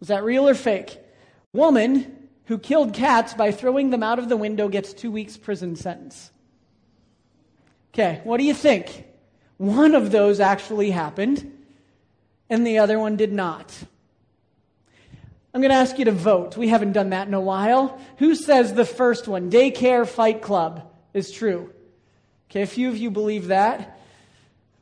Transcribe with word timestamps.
Was 0.00 0.08
that 0.08 0.24
real 0.24 0.48
or 0.48 0.54
fake? 0.54 0.98
Woman 1.52 2.28
who 2.46 2.58
killed 2.58 2.94
cats 2.94 3.34
by 3.34 3.50
throwing 3.50 3.90
them 3.90 4.02
out 4.02 4.18
of 4.18 4.28
the 4.28 4.36
window 4.36 4.68
gets 4.68 4.92
two 4.92 5.10
weeks 5.10 5.36
prison 5.36 5.76
sentence. 5.76 6.30
Okay, 7.92 8.20
what 8.24 8.38
do 8.38 8.44
you 8.44 8.54
think? 8.54 9.06
One 9.56 9.94
of 9.94 10.10
those 10.10 10.38
actually 10.38 10.90
happened, 10.90 11.50
and 12.50 12.66
the 12.66 12.78
other 12.78 12.98
one 12.98 13.16
did 13.16 13.32
not. 13.32 13.74
I'm 15.54 15.62
going 15.62 15.70
to 15.70 15.76
ask 15.76 15.98
you 15.98 16.04
to 16.04 16.12
vote. 16.12 16.58
We 16.58 16.68
haven't 16.68 16.92
done 16.92 17.10
that 17.10 17.26
in 17.26 17.32
a 17.32 17.40
while. 17.40 17.98
Who 18.18 18.34
says 18.34 18.74
the 18.74 18.84
first 18.84 19.26
one, 19.26 19.50
daycare 19.50 20.06
fight 20.06 20.42
club, 20.42 20.92
is 21.14 21.30
true? 21.30 21.72
Okay, 22.50 22.60
a 22.60 22.66
few 22.66 22.90
of 22.90 22.98
you 22.98 23.10
believe 23.10 23.46
that. 23.46 23.98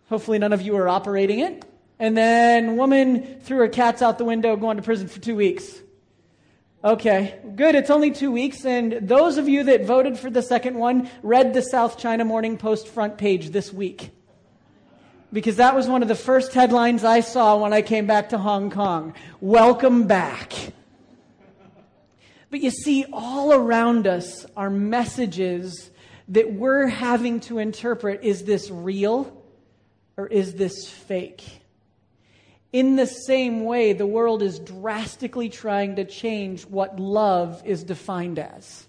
Hopefully, 0.08 0.38
none 0.38 0.52
of 0.52 0.62
you 0.62 0.76
are 0.76 0.88
operating 0.88 1.38
it. 1.38 1.64
And 1.98 2.16
then, 2.16 2.76
woman 2.76 3.40
threw 3.40 3.58
her 3.58 3.68
cats 3.68 4.02
out 4.02 4.18
the 4.18 4.24
window, 4.24 4.56
going 4.56 4.76
to 4.76 4.82
prison 4.82 5.08
for 5.08 5.20
two 5.20 5.36
weeks. 5.36 5.80
Okay, 6.84 7.38
good. 7.56 7.74
It's 7.74 7.88
only 7.88 8.10
two 8.10 8.30
weeks. 8.30 8.66
And 8.66 9.08
those 9.08 9.38
of 9.38 9.48
you 9.48 9.64
that 9.64 9.86
voted 9.86 10.18
for 10.18 10.28
the 10.28 10.42
second 10.42 10.76
one 10.76 11.08
read 11.22 11.54
the 11.54 11.62
South 11.62 11.98
China 11.98 12.26
Morning 12.26 12.58
Post 12.58 12.88
front 12.88 13.16
page 13.16 13.50
this 13.50 13.72
week. 13.72 14.10
Because 15.32 15.56
that 15.56 15.74
was 15.74 15.88
one 15.88 16.02
of 16.02 16.08
the 16.08 16.14
first 16.14 16.52
headlines 16.52 17.02
I 17.02 17.20
saw 17.20 17.56
when 17.56 17.72
I 17.72 17.80
came 17.80 18.06
back 18.06 18.28
to 18.28 18.38
Hong 18.38 18.70
Kong. 18.70 19.14
Welcome 19.40 20.06
back. 20.06 20.52
But 22.50 22.60
you 22.60 22.70
see, 22.70 23.06
all 23.12 23.52
around 23.52 24.06
us 24.06 24.44
are 24.54 24.68
messages 24.68 25.90
that 26.28 26.52
we're 26.52 26.86
having 26.86 27.40
to 27.40 27.58
interpret 27.58 28.22
is 28.22 28.44
this 28.44 28.70
real 28.70 29.42
or 30.18 30.26
is 30.26 30.54
this 30.54 30.88
fake? 30.88 31.62
In 32.74 32.96
the 32.96 33.06
same 33.06 33.62
way, 33.62 33.92
the 33.92 34.04
world 34.04 34.42
is 34.42 34.58
drastically 34.58 35.48
trying 35.48 35.94
to 35.94 36.04
change 36.04 36.66
what 36.66 36.98
love 36.98 37.62
is 37.64 37.84
defined 37.84 38.40
as. 38.40 38.88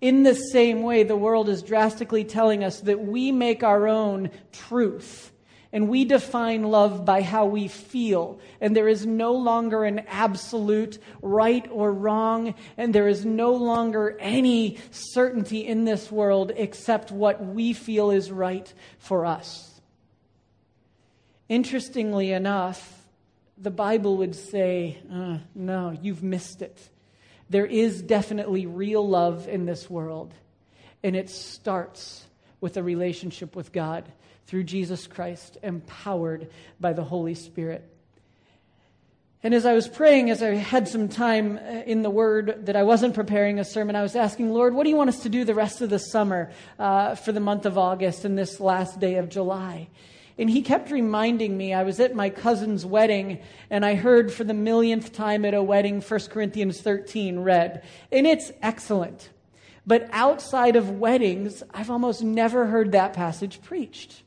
In 0.00 0.22
the 0.22 0.36
same 0.36 0.84
way, 0.84 1.02
the 1.02 1.16
world 1.16 1.48
is 1.48 1.64
drastically 1.64 2.22
telling 2.22 2.62
us 2.62 2.78
that 2.82 3.00
we 3.00 3.32
make 3.32 3.64
our 3.64 3.88
own 3.88 4.30
truth 4.52 5.32
and 5.72 5.88
we 5.88 6.04
define 6.04 6.62
love 6.62 7.04
by 7.04 7.22
how 7.22 7.46
we 7.46 7.66
feel. 7.66 8.38
And 8.60 8.76
there 8.76 8.86
is 8.86 9.04
no 9.04 9.32
longer 9.32 9.82
an 9.82 10.04
absolute 10.06 11.00
right 11.22 11.68
or 11.72 11.92
wrong, 11.92 12.54
and 12.76 12.94
there 12.94 13.08
is 13.08 13.24
no 13.24 13.52
longer 13.52 14.16
any 14.20 14.78
certainty 14.92 15.66
in 15.66 15.86
this 15.86 16.12
world 16.12 16.52
except 16.54 17.10
what 17.10 17.44
we 17.44 17.72
feel 17.72 18.12
is 18.12 18.30
right 18.30 18.72
for 19.00 19.26
us. 19.26 19.69
Interestingly 21.50 22.30
enough, 22.30 23.04
the 23.58 23.72
Bible 23.72 24.18
would 24.18 24.36
say, 24.36 24.98
uh, 25.12 25.38
no, 25.52 25.98
you've 26.00 26.22
missed 26.22 26.62
it. 26.62 26.78
There 27.50 27.66
is 27.66 28.02
definitely 28.02 28.66
real 28.66 29.06
love 29.06 29.48
in 29.48 29.66
this 29.66 29.90
world, 29.90 30.32
and 31.02 31.16
it 31.16 31.28
starts 31.28 32.24
with 32.60 32.76
a 32.76 32.84
relationship 32.84 33.56
with 33.56 33.72
God 33.72 34.04
through 34.46 34.62
Jesus 34.62 35.08
Christ, 35.08 35.58
empowered 35.60 36.48
by 36.78 36.92
the 36.92 37.02
Holy 37.02 37.34
Spirit. 37.34 37.84
And 39.42 39.52
as 39.52 39.66
I 39.66 39.72
was 39.72 39.88
praying, 39.88 40.30
as 40.30 40.44
I 40.44 40.54
had 40.54 40.86
some 40.86 41.08
time 41.08 41.56
uh, 41.56 41.82
in 41.84 42.02
the 42.02 42.10
Word 42.10 42.66
that 42.66 42.76
I 42.76 42.84
wasn't 42.84 43.14
preparing 43.14 43.58
a 43.58 43.64
sermon, 43.64 43.96
I 43.96 44.02
was 44.02 44.14
asking, 44.14 44.52
Lord, 44.52 44.72
what 44.72 44.84
do 44.84 44.90
you 44.90 44.96
want 44.96 45.10
us 45.10 45.24
to 45.24 45.28
do 45.28 45.44
the 45.44 45.54
rest 45.56 45.80
of 45.80 45.90
the 45.90 45.98
summer 45.98 46.52
uh, 46.78 47.16
for 47.16 47.32
the 47.32 47.40
month 47.40 47.66
of 47.66 47.76
August 47.76 48.24
and 48.24 48.38
this 48.38 48.60
last 48.60 49.00
day 49.00 49.16
of 49.16 49.28
July? 49.28 49.88
And 50.40 50.48
he 50.48 50.62
kept 50.62 50.90
reminding 50.90 51.54
me, 51.54 51.74
I 51.74 51.82
was 51.82 52.00
at 52.00 52.14
my 52.14 52.30
cousin's 52.30 52.86
wedding 52.86 53.40
and 53.68 53.84
I 53.84 53.94
heard 53.94 54.32
for 54.32 54.42
the 54.42 54.54
millionth 54.54 55.12
time 55.12 55.44
at 55.44 55.52
a 55.52 55.62
wedding 55.62 56.00
1 56.00 56.20
Corinthians 56.30 56.80
13 56.80 57.40
read. 57.40 57.84
And 58.10 58.26
it's 58.26 58.50
excellent. 58.62 59.28
But 59.86 60.08
outside 60.12 60.76
of 60.76 60.98
weddings, 60.98 61.62
I've 61.74 61.90
almost 61.90 62.22
never 62.22 62.64
heard 62.64 62.92
that 62.92 63.12
passage 63.12 63.60
preached. 63.60 64.22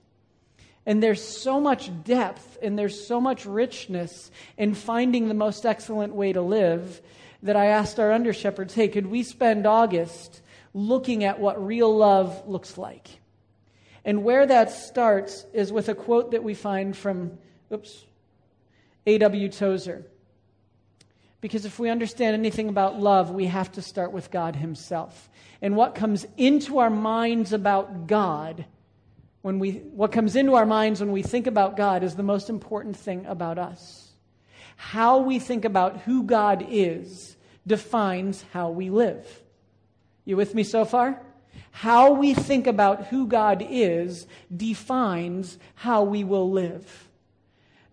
And 0.85 1.01
there's 1.01 1.23
so 1.23 1.59
much 1.59 1.89
depth 2.03 2.59
and 2.61 2.77
there's 2.77 3.07
so 3.07 3.19
much 3.19 3.47
richness 3.47 4.29
in 4.55 4.75
finding 4.75 5.29
the 5.29 5.33
most 5.33 5.65
excellent 5.65 6.13
way 6.13 6.31
to 6.31 6.43
live 6.43 7.01
that 7.41 7.55
I 7.55 7.67
asked 7.67 7.99
our 7.99 8.11
under 8.11 8.33
shepherds, 8.33 8.75
hey, 8.75 8.87
could 8.87 9.07
we 9.07 9.23
spend 9.23 9.65
August 9.65 10.41
looking 10.75 11.23
at 11.23 11.39
what 11.39 11.65
real 11.65 11.95
love 11.97 12.47
looks 12.47 12.77
like? 12.77 13.19
And 14.05 14.23
where 14.23 14.45
that 14.45 14.71
starts 14.71 15.45
is 15.53 15.71
with 15.71 15.89
a 15.89 15.95
quote 15.95 16.31
that 16.31 16.43
we 16.43 16.53
find 16.53 16.95
from, 16.95 17.37
oops, 17.71 18.05
A.W. 19.05 19.49
Tozer. 19.49 20.05
Because 21.39 21.65
if 21.65 21.79
we 21.79 21.89
understand 21.89 22.35
anything 22.35 22.69
about 22.69 22.99
love, 22.99 23.31
we 23.31 23.47
have 23.47 23.71
to 23.73 23.81
start 23.81 24.11
with 24.11 24.31
God 24.31 24.55
Himself. 24.55 25.29
And 25.61 25.75
what 25.75 25.95
comes 25.95 26.25
into 26.37 26.79
our 26.79 26.89
minds 26.89 27.53
about 27.53 28.07
God, 28.07 28.65
when 29.41 29.59
we, 29.59 29.71
what 29.71 30.11
comes 30.11 30.35
into 30.35 30.55
our 30.55 30.65
minds 30.65 30.99
when 30.99 31.11
we 31.11 31.21
think 31.21 31.47
about 31.47 31.77
God, 31.77 32.03
is 32.03 32.15
the 32.15 32.23
most 32.23 32.49
important 32.49 32.95
thing 32.95 33.25
about 33.25 33.57
us. 33.57 34.09
How 34.75 35.19
we 35.19 35.39
think 35.39 35.65
about 35.65 36.01
who 36.01 36.23
God 36.23 36.65
is 36.69 37.37
defines 37.65 38.43
how 38.51 38.69
we 38.69 38.89
live. 38.89 39.25
You 40.25 40.37
with 40.37 40.55
me 40.55 40.63
so 40.63 40.85
far? 40.85 41.21
How 41.71 42.13
we 42.13 42.33
think 42.33 42.67
about 42.67 43.07
who 43.07 43.27
God 43.27 43.65
is 43.67 44.27
defines 44.55 45.57
how 45.75 46.03
we 46.03 46.23
will 46.23 46.51
live. 46.51 47.09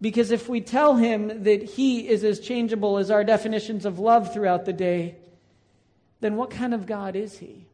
Because 0.00 0.30
if 0.30 0.48
we 0.48 0.60
tell 0.60 0.96
him 0.96 1.44
that 1.44 1.62
he 1.62 2.08
is 2.08 2.24
as 2.24 2.40
changeable 2.40 2.98
as 2.98 3.10
our 3.10 3.24
definitions 3.24 3.84
of 3.84 3.98
love 3.98 4.32
throughout 4.32 4.64
the 4.64 4.72
day, 4.72 5.16
then 6.20 6.36
what 6.36 6.50
kind 6.50 6.72
of 6.72 6.86
God 6.86 7.16
is 7.16 7.38
he? 7.38 7.66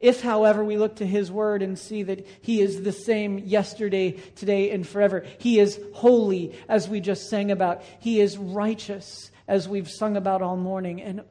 If, 0.00 0.20
however, 0.20 0.62
we 0.62 0.76
look 0.76 0.96
to 0.96 1.06
his 1.06 1.32
word 1.32 1.62
and 1.62 1.78
see 1.78 2.02
that 2.02 2.26
he 2.42 2.60
is 2.60 2.82
the 2.82 2.92
same 2.92 3.38
yesterday, 3.38 4.12
today, 4.36 4.70
and 4.70 4.86
forever, 4.86 5.24
he 5.38 5.58
is 5.58 5.80
holy, 5.94 6.54
as 6.68 6.88
we 6.88 7.00
just 7.00 7.30
sang 7.30 7.50
about, 7.50 7.82
he 8.00 8.20
is 8.20 8.36
righteous, 8.36 9.30
as 9.48 9.68
we've 9.68 9.90
sung 9.90 10.16
about 10.16 10.42
all 10.42 10.56
morning, 10.56 11.00
and 11.00 11.22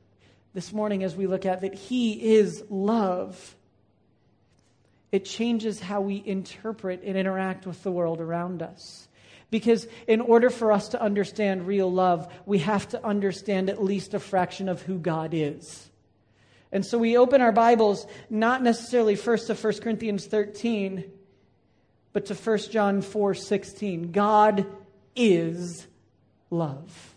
this 0.54 0.72
morning 0.72 1.04
as 1.04 1.16
we 1.16 1.28
look 1.28 1.46
at 1.46 1.62
that 1.62 1.74
He 1.74 2.36
is 2.36 2.64
love, 2.70 3.56
it 5.12 5.26
changes 5.26 5.80
how 5.80 6.02
we 6.02 6.22
interpret 6.26 7.02
and 7.04 7.18
interact 7.18 7.66
with 7.66 7.82
the 7.84 7.92
world 7.92 8.20
around 8.20 8.62
us. 8.62 9.08
Because 9.52 9.88
in 10.08 10.22
order 10.22 10.50
for 10.50 10.72
us 10.72 10.90
to 10.90 11.02
understand 11.02 11.68
real 11.68 11.92
love, 11.92 12.28
we 12.48 12.60
have 12.60 12.90
to 12.90 13.06
understand 13.06 13.70
at 13.70 13.84
least 13.84 14.16
a 14.16 14.20
fraction 14.20 14.68
of 14.68 14.82
who 14.82 14.98
God 14.98 15.32
is. 15.34 15.90
And 16.72 16.84
so 16.84 16.98
we 16.98 17.18
open 17.18 17.40
our 17.42 17.52
Bibles 17.52 18.08
not 18.32 18.64
necessarily 18.64 19.16
first 19.16 19.46
to 19.48 19.54
1 19.54 19.82
Corinthians 19.82 20.26
13, 20.26 21.04
but 22.14 22.26
to 22.26 22.34
1 22.34 22.58
John 22.72 23.04
4 23.04 23.36
16. 23.36 24.12
God 24.12 24.66
is 25.16 25.86
love. 26.50 27.13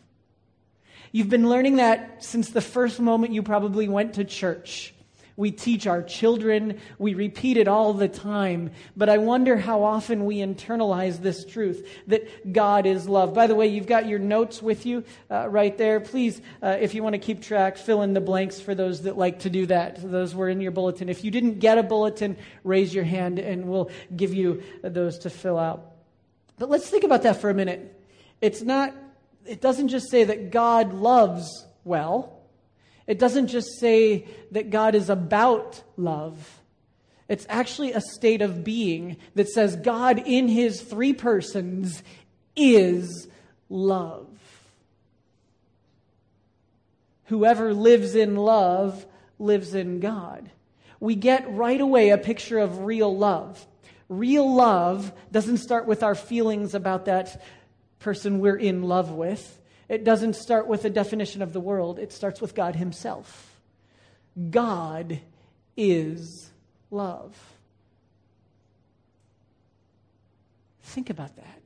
You've 1.12 1.30
been 1.30 1.48
learning 1.48 1.76
that 1.76 2.24
since 2.24 2.50
the 2.50 2.60
first 2.60 3.00
moment 3.00 3.32
you 3.32 3.42
probably 3.42 3.88
went 3.88 4.14
to 4.14 4.24
church. 4.24 4.92
We 5.36 5.50
teach 5.50 5.86
our 5.86 6.02
children, 6.02 6.80
we 6.98 7.12
repeat 7.12 7.58
it 7.58 7.68
all 7.68 7.92
the 7.92 8.08
time, 8.08 8.70
but 8.96 9.10
I 9.10 9.18
wonder 9.18 9.58
how 9.58 9.82
often 9.82 10.24
we 10.24 10.38
internalize 10.38 11.20
this 11.20 11.44
truth 11.44 11.86
that 12.06 12.54
God 12.54 12.86
is 12.86 13.06
love. 13.06 13.34
By 13.34 13.46
the 13.46 13.54
way, 13.54 13.66
you've 13.66 13.86
got 13.86 14.08
your 14.08 14.18
notes 14.18 14.62
with 14.62 14.86
you 14.86 15.04
uh, 15.30 15.46
right 15.50 15.76
there. 15.76 16.00
Please, 16.00 16.40
uh, 16.62 16.78
if 16.80 16.94
you 16.94 17.02
want 17.02 17.12
to 17.14 17.18
keep 17.18 17.42
track, 17.42 17.76
fill 17.76 18.00
in 18.00 18.14
the 18.14 18.20
blanks 18.20 18.60
for 18.60 18.74
those 18.74 19.02
that 19.02 19.18
like 19.18 19.40
to 19.40 19.50
do 19.50 19.66
that. 19.66 20.10
Those 20.10 20.34
were 20.34 20.48
in 20.48 20.62
your 20.62 20.72
bulletin. 20.72 21.10
If 21.10 21.22
you 21.22 21.30
didn't 21.30 21.58
get 21.58 21.76
a 21.76 21.82
bulletin, 21.82 22.38
raise 22.64 22.94
your 22.94 23.04
hand 23.04 23.38
and 23.38 23.66
we'll 23.66 23.90
give 24.16 24.32
you 24.32 24.62
those 24.82 25.18
to 25.18 25.30
fill 25.30 25.58
out. 25.58 25.84
But 26.58 26.70
let's 26.70 26.88
think 26.88 27.04
about 27.04 27.24
that 27.24 27.42
for 27.42 27.50
a 27.50 27.54
minute. 27.54 27.94
It's 28.40 28.62
not 28.62 28.94
it 29.48 29.60
doesn't 29.60 29.88
just 29.88 30.10
say 30.10 30.24
that 30.24 30.50
God 30.50 30.92
loves 30.92 31.66
well. 31.84 32.40
It 33.06 33.18
doesn't 33.18 33.48
just 33.48 33.78
say 33.78 34.26
that 34.50 34.70
God 34.70 34.94
is 34.94 35.10
about 35.10 35.82
love. 35.96 36.60
It's 37.28 37.46
actually 37.48 37.92
a 37.92 38.00
state 38.00 38.42
of 38.42 38.64
being 38.64 39.16
that 39.34 39.48
says 39.48 39.76
God 39.76 40.22
in 40.26 40.48
his 40.48 40.80
three 40.80 41.12
persons 41.12 42.02
is 42.54 43.28
love. 43.68 44.28
Whoever 47.24 47.74
lives 47.74 48.14
in 48.14 48.36
love 48.36 49.04
lives 49.38 49.74
in 49.74 50.00
God. 50.00 50.50
We 51.00 51.14
get 51.14 51.50
right 51.52 51.80
away 51.80 52.10
a 52.10 52.18
picture 52.18 52.58
of 52.58 52.84
real 52.84 53.16
love. 53.16 53.66
Real 54.08 54.54
love 54.54 55.12
doesn't 55.32 55.58
start 55.58 55.86
with 55.86 56.04
our 56.04 56.14
feelings 56.14 56.74
about 56.74 57.06
that 57.06 57.42
person 57.98 58.40
we're 58.40 58.56
in 58.56 58.82
love 58.82 59.10
with. 59.10 59.60
It 59.88 60.04
doesn't 60.04 60.34
start 60.36 60.66
with 60.66 60.84
a 60.84 60.90
definition 60.90 61.42
of 61.42 61.52
the 61.52 61.60
world, 61.60 61.98
it 61.98 62.12
starts 62.12 62.40
with 62.40 62.54
God 62.54 62.76
Himself. 62.76 63.54
God 64.50 65.20
is 65.76 66.50
love. 66.90 67.36
Think 70.82 71.10
about 71.10 71.36
that. 71.36 71.62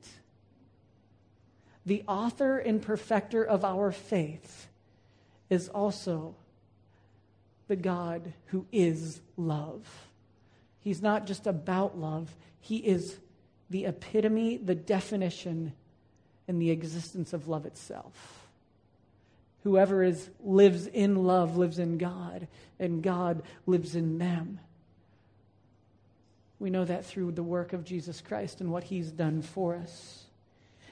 the 1.85 2.03
author 2.07 2.57
and 2.59 2.81
perfecter 2.81 3.43
of 3.43 3.65
our 3.65 3.91
faith, 3.91 4.67
is 5.49 5.67
also 5.67 6.35
the 7.67 7.75
God 7.75 8.33
who 8.47 8.65
is 8.71 9.21
love. 9.35 9.87
He's 10.79 11.01
not 11.01 11.27
just 11.27 11.47
about 11.47 11.97
love, 11.97 12.35
He 12.59 12.77
is 12.77 13.17
the 13.69 13.85
epitome, 13.85 14.57
the 14.57 14.75
definition, 14.75 15.73
and 16.51 16.61
the 16.61 16.69
existence 16.69 17.31
of 17.31 17.47
love 17.47 17.65
itself. 17.65 18.45
Whoever 19.63 20.03
is, 20.03 20.29
lives 20.43 20.85
in 20.85 21.23
love 21.23 21.55
lives 21.55 21.79
in 21.79 21.97
God, 21.97 22.49
and 22.77 23.01
God 23.01 23.43
lives 23.65 23.95
in 23.95 24.17
them. 24.17 24.59
We 26.59 26.69
know 26.69 26.83
that 26.83 27.05
through 27.05 27.31
the 27.31 27.41
work 27.41 27.71
of 27.71 27.85
Jesus 27.85 28.19
Christ 28.19 28.59
and 28.59 28.69
what 28.69 28.83
He's 28.83 29.11
done 29.11 29.41
for 29.41 29.77
us. 29.77 30.25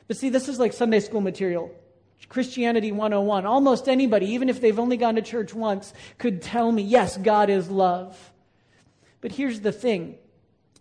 But 0.07 0.15
see, 0.15 0.29
this 0.29 0.47
is 0.47 0.59
like 0.59 0.71
Sunday 0.71 1.01
school 1.01 1.19
material. 1.19 1.75
Christianity 2.29 2.93
101. 2.93 3.45
Almost 3.45 3.89
anybody, 3.89 4.27
even 4.27 4.47
if 4.47 4.61
they've 4.61 4.79
only 4.79 4.95
gone 4.95 5.15
to 5.15 5.21
church 5.21 5.53
once, 5.53 5.93
could 6.17 6.41
tell 6.41 6.71
me, 6.71 6.83
yes, 6.83 7.17
God 7.17 7.49
is 7.49 7.69
love. 7.69 8.31
But 9.19 9.33
here's 9.33 9.59
the 9.59 9.73
thing. 9.73 10.15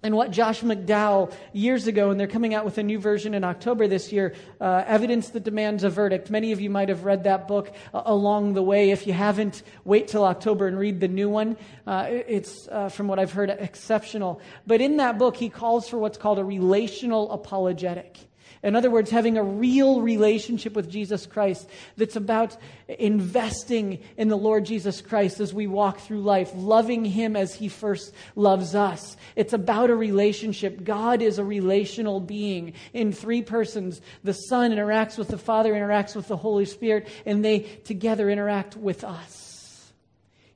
And 0.01 0.15
what 0.15 0.31
Josh 0.31 0.61
McDowell 0.61 1.33
years 1.53 1.89
ago, 1.89 2.11
and 2.11 2.21
they're 2.21 2.29
coming 2.29 2.55
out 2.55 2.65
with 2.65 2.79
a 2.79 2.85
new 2.85 3.01
version 3.01 3.35
in 3.35 3.43
October 3.43 3.89
this 3.89 4.13
year, 4.13 4.33
uh, 4.61 4.85
Evidence 4.87 5.31
That 5.31 5.43
Demands 5.43 5.83
a 5.83 5.91
Verdict. 5.91 6.31
Many 6.31 6.53
of 6.53 6.61
you 6.61 6.71
might 6.71 6.89
have 6.89 7.05
read 7.05 7.25
that 7.25 7.49
book 7.49 7.73
uh, 7.93 8.03
along 8.07 8.55
the 8.55 8.63
way. 8.63 8.93
If 8.93 9.09
you 9.09 9.13
haven't, 9.13 9.65
wait 9.85 10.07
till 10.07 10.23
October 10.25 10.69
and 10.69 10.79
read 10.79 11.01
the 11.01 11.09
new 11.09 11.29
one. 11.29 11.57
Uh, 11.85 12.07
it's, 12.09 12.69
uh, 12.69 12.91
from 12.91 13.09
what 13.09 13.19
I've 13.19 13.33
heard, 13.33 13.51
exceptional. 13.51 14.41
But 14.69 14.81
in 14.81 14.99
that 14.99 15.19
book, 15.19 15.37
he 15.37 15.49
calls 15.49 15.89
for 15.89 15.99
what's 15.99 16.17
called 16.17 16.39
a 16.39 16.45
relational 16.45 17.33
apologetic. 17.33 18.19
In 18.63 18.75
other 18.75 18.91
words, 18.91 19.11
having 19.11 19.39
a 19.39 19.43
real 19.43 20.01
relationship 20.01 20.75
with 20.75 20.91
Jesus 20.91 21.27
Christ 21.27 21.69
that's 21.97 22.17
about 22.17 22.57
investing 22.89 24.01
in 24.17 24.29
the 24.29 24.37
Lord 24.37 24.65
Jesus 24.65 25.01
Christ 25.01 25.39
as 25.39 25.55
we 25.55 25.67
walk 25.67 26.01
through 26.01 26.23
life, 26.23 26.51
loving 26.55 27.05
Him 27.05 27.37
as 27.37 27.55
He 27.55 27.69
first 27.69 28.13
loves 28.35 28.75
us. 28.75 29.17
It's 29.37 29.53
about 29.53 29.91
a 29.91 29.95
relationship. 29.95 30.83
God 30.83 31.23
is 31.23 31.39
a 31.39 31.45
relational 31.45 32.21
being 32.21 32.73
in 32.93 33.13
three 33.13 33.43
persons. 33.43 34.01
The 34.25 34.33
Son 34.33 34.73
interacts 34.73 35.17
with 35.17 35.29
the 35.29 35.39
Father, 35.39 35.73
interacts 35.73 36.17
with 36.17 36.29
the 36.29 36.37
Holy 36.37 36.65
Spirit, 36.65 37.09
and 37.25 37.45
they 37.45 37.61
together 37.61 38.29
interact 38.29 38.77
with 38.77 39.05
us. 39.05 39.93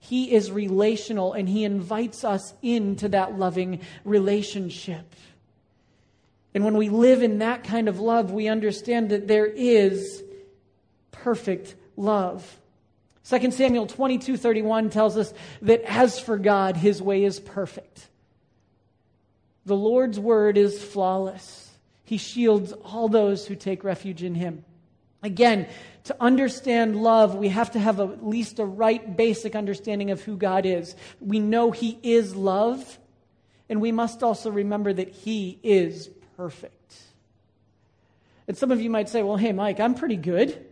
He 0.01 0.35
is 0.35 0.51
relational 0.51 1.33
and 1.33 1.49
He 1.49 1.65
invites 1.65 2.25
us 2.25 2.53
into 2.61 3.09
that 3.11 3.39
loving 3.39 3.81
relationship. 4.05 5.15
And 6.55 6.65
when 6.65 6.77
we 6.77 6.89
live 6.89 7.23
in 7.23 7.39
that 7.39 7.65
kind 7.65 7.89
of 7.89 7.99
love, 8.01 8.31
we 8.31 8.49
understand 8.49 9.11
that 9.11 9.27
there 9.27 9.47
is 9.47 10.23
perfect 11.11 11.75
love. 11.97 12.61
2 13.29 13.51
Samuel 13.53 13.87
22 13.87 14.37
31 14.37 14.91
tells 14.91 15.17
us 15.17 15.33
that 15.63 15.83
as 15.83 16.19
for 16.19 16.37
God, 16.37 16.77
his 16.77 17.01
way 17.01 17.25
is 17.25 17.41
perfect. 17.41 18.09
The 19.65 19.77
Lord's 19.77 20.19
word 20.19 20.59
is 20.59 20.83
flawless. 20.83 21.71
He 22.05 22.19
shields 22.19 22.73
all 22.73 23.09
those 23.09 23.47
who 23.47 23.55
take 23.55 23.85
refuge 23.85 24.23
in 24.23 24.35
him. 24.35 24.65
Again, 25.23 25.69
to 26.05 26.17
understand 26.21 27.01
love, 27.01 27.37
we 27.37 27.49
have 27.49 27.71
to 27.71 27.79
have 27.79 28.01
at 28.01 28.27
least 28.27 28.59
a 28.59 28.65
right 28.65 29.17
basic 29.17 29.55
understanding 29.55 30.11
of 30.11 30.21
who 30.21 30.37
God 30.37 30.67
is. 30.67 30.97
We 31.21 31.39
know 31.39 31.71
he 31.71 31.97
is 32.03 32.35
love, 32.35 32.99
and 33.69 33.81
we 33.81 33.93
must 33.93 34.25
also 34.25 34.51
remember 34.51 34.93
that 34.93 35.11
he 35.11 35.61
is 35.63 36.11
perfect. 36.43 36.97
And 38.49 38.59
some 38.59 38.73
of 38.73 38.81
you 38.81 38.91
might 38.91 39.09
say, 39.09 39.23
well, 39.23 39.37
hey, 39.37 39.53
Mike, 39.53 39.79
I'm 39.79 39.95
pretty 39.95 40.17
good. 40.17 40.67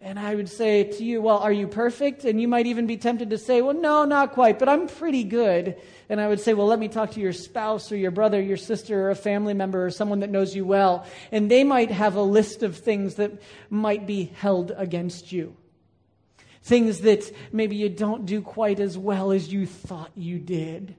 And 0.00 0.18
I 0.18 0.34
would 0.34 0.48
say 0.48 0.84
to 0.84 1.04
you, 1.04 1.20
well, 1.20 1.36
are 1.40 1.52
you 1.52 1.68
perfect? 1.68 2.24
And 2.24 2.40
you 2.40 2.48
might 2.48 2.64
even 2.64 2.86
be 2.86 2.96
tempted 2.96 3.28
to 3.28 3.36
say, 3.36 3.60
well, 3.60 3.74
no, 3.74 4.06
not 4.06 4.32
quite, 4.32 4.58
but 4.58 4.66
I'm 4.66 4.88
pretty 4.88 5.24
good. 5.24 5.76
And 6.08 6.22
I 6.22 6.26
would 6.26 6.40
say, 6.40 6.54
well, 6.54 6.66
let 6.66 6.78
me 6.78 6.88
talk 6.88 7.10
to 7.10 7.20
your 7.20 7.34
spouse 7.34 7.92
or 7.92 7.96
your 7.96 8.12
brother, 8.12 8.40
your 8.40 8.56
sister, 8.56 9.08
or 9.08 9.10
a 9.10 9.14
family 9.14 9.52
member, 9.52 9.84
or 9.84 9.90
someone 9.90 10.20
that 10.20 10.30
knows 10.30 10.56
you 10.56 10.64
well. 10.64 11.04
And 11.30 11.50
they 11.50 11.62
might 11.62 11.90
have 11.90 12.16
a 12.16 12.22
list 12.22 12.62
of 12.62 12.78
things 12.78 13.16
that 13.16 13.42
might 13.68 14.06
be 14.06 14.32
held 14.36 14.72
against 14.74 15.32
you. 15.32 15.54
Things 16.62 17.00
that 17.00 17.30
maybe 17.52 17.76
you 17.76 17.90
don't 17.90 18.24
do 18.24 18.40
quite 18.40 18.80
as 18.80 18.96
well 18.96 19.32
as 19.32 19.52
you 19.52 19.66
thought 19.66 20.12
you 20.14 20.38
did. 20.38 20.94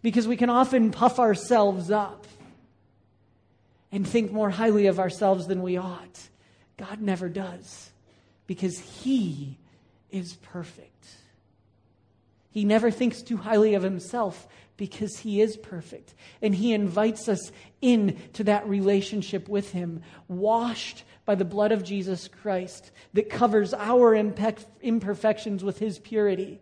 Because 0.00 0.26
we 0.26 0.38
can 0.38 0.48
often 0.48 0.90
puff 0.90 1.18
ourselves 1.18 1.90
up 1.90 2.26
and 3.90 4.06
think 4.06 4.32
more 4.32 4.50
highly 4.50 4.86
of 4.86 4.98
ourselves 4.98 5.46
than 5.46 5.62
we 5.62 5.76
ought. 5.76 6.28
God 6.76 7.00
never 7.00 7.28
does 7.28 7.90
because 8.46 8.78
He 8.78 9.58
is 10.10 10.34
perfect. 10.34 11.06
He 12.50 12.64
never 12.64 12.90
thinks 12.90 13.22
too 13.22 13.36
highly 13.36 13.74
of 13.74 13.82
Himself 13.82 14.46
because 14.76 15.18
He 15.18 15.40
is 15.40 15.56
perfect. 15.56 16.14
And 16.40 16.54
He 16.54 16.72
invites 16.72 17.28
us 17.28 17.52
into 17.80 18.44
that 18.44 18.68
relationship 18.68 19.48
with 19.48 19.72
Him, 19.72 20.02
washed 20.28 21.04
by 21.24 21.34
the 21.34 21.44
blood 21.44 21.72
of 21.72 21.84
Jesus 21.84 22.28
Christ 22.28 22.90
that 23.14 23.28
covers 23.28 23.74
our 23.74 24.14
imperfections 24.14 25.64
with 25.64 25.78
His 25.78 25.98
purity 25.98 26.60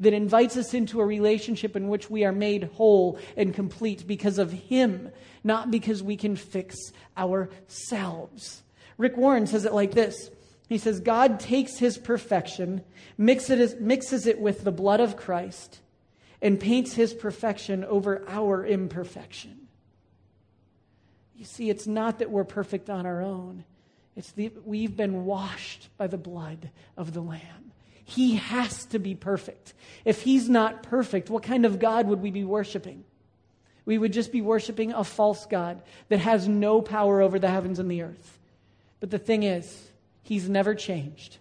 that 0.00 0.12
invites 0.12 0.56
us 0.56 0.74
into 0.74 1.00
a 1.00 1.06
relationship 1.06 1.76
in 1.76 1.88
which 1.88 2.10
we 2.10 2.24
are 2.24 2.32
made 2.32 2.64
whole 2.74 3.18
and 3.36 3.54
complete 3.54 4.06
because 4.06 4.38
of 4.38 4.52
Him, 4.52 5.10
not 5.44 5.70
because 5.70 6.02
we 6.02 6.16
can 6.16 6.36
fix 6.36 6.76
ourselves. 7.16 8.62
Rick 8.98 9.16
Warren 9.16 9.46
says 9.46 9.64
it 9.64 9.72
like 9.72 9.92
this 9.92 10.30
He 10.68 10.78
says, 10.78 11.00
God 11.00 11.40
takes 11.40 11.78
His 11.78 11.98
perfection, 11.98 12.82
mixes 13.16 14.26
it, 14.26 14.40
with 14.40 14.64
the 14.64 14.72
blood 14.72 15.00
of 15.00 15.16
Christ, 15.16 15.80
and 16.40 16.58
paints 16.58 16.94
His 16.94 17.14
perfection 17.14 17.84
over 17.84 18.24
our 18.28 18.66
imperfection. 18.66 19.68
You 21.36 21.44
see, 21.44 21.70
it's 21.70 21.86
not 21.86 22.20
that 22.20 22.30
we're 22.30 22.44
perfect 22.44 22.88
on 22.88 23.04
our 23.04 23.20
own. 23.20 23.64
It's 24.14 24.30
the, 24.32 24.52
we've 24.64 24.96
been 24.96 25.24
washed 25.24 25.88
by 25.96 26.06
the 26.06 26.18
blood 26.18 26.70
of 26.96 27.12
the 27.14 27.20
Lamb. 27.20 27.71
He 28.04 28.36
has 28.36 28.84
to 28.86 28.98
be 28.98 29.14
perfect. 29.14 29.74
If 30.04 30.22
he's 30.22 30.48
not 30.48 30.82
perfect, 30.82 31.30
what 31.30 31.42
kind 31.42 31.64
of 31.64 31.78
God 31.78 32.08
would 32.08 32.20
we 32.20 32.30
be 32.30 32.44
worshiping? 32.44 33.04
We 33.84 33.98
would 33.98 34.12
just 34.12 34.32
be 34.32 34.40
worshiping 34.40 34.92
a 34.92 35.04
false 35.04 35.46
God 35.46 35.82
that 36.08 36.20
has 36.20 36.46
no 36.46 36.82
power 36.82 37.20
over 37.20 37.38
the 37.38 37.48
heavens 37.48 37.78
and 37.78 37.90
the 37.90 38.02
earth. 38.02 38.38
But 39.00 39.10
the 39.10 39.18
thing 39.18 39.42
is, 39.42 39.88
he's 40.22 40.48
never 40.48 40.74
changed. 40.74 41.38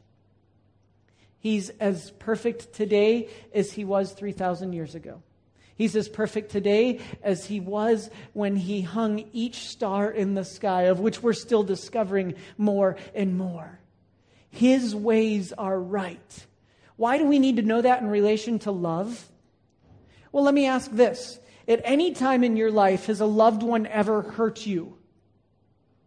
He's 1.39 1.69
as 1.71 2.11
perfect 2.11 2.73
today 2.73 3.29
as 3.53 3.71
he 3.71 3.85
was 3.85 4.13
3,000 4.13 4.73
years 4.73 4.95
ago. 4.95 5.21
He's 5.75 5.95
as 5.95 6.07
perfect 6.07 6.51
today 6.51 6.99
as 7.23 7.45
he 7.45 7.59
was 7.59 8.11
when 8.33 8.55
he 8.55 8.81
hung 8.81 9.25
each 9.33 9.67
star 9.67 10.11
in 10.11 10.35
the 10.35 10.45
sky, 10.45 10.83
of 10.83 10.99
which 10.99 11.23
we're 11.23 11.33
still 11.33 11.63
discovering 11.63 12.35
more 12.57 12.97
and 13.15 13.35
more. 13.37 13.79
His 14.51 14.93
ways 14.93 15.53
are 15.53 15.79
right. 15.79 16.45
Why 16.95 17.17
do 17.17 17.25
we 17.25 17.39
need 17.39 17.57
to 17.57 17.61
know 17.61 17.81
that 17.81 18.01
in 18.01 18.07
relation 18.07 18.59
to 18.59 18.71
love? 18.71 19.29
Well, 20.31 20.43
let 20.43 20.53
me 20.53 20.65
ask 20.65 20.91
this. 20.91 21.39
At 21.67 21.81
any 21.83 22.13
time 22.13 22.43
in 22.43 22.57
your 22.57 22.71
life, 22.71 23.05
has 23.05 23.21
a 23.21 23.25
loved 23.25 23.63
one 23.63 23.85
ever 23.87 24.21
hurt 24.21 24.65
you? 24.65 24.97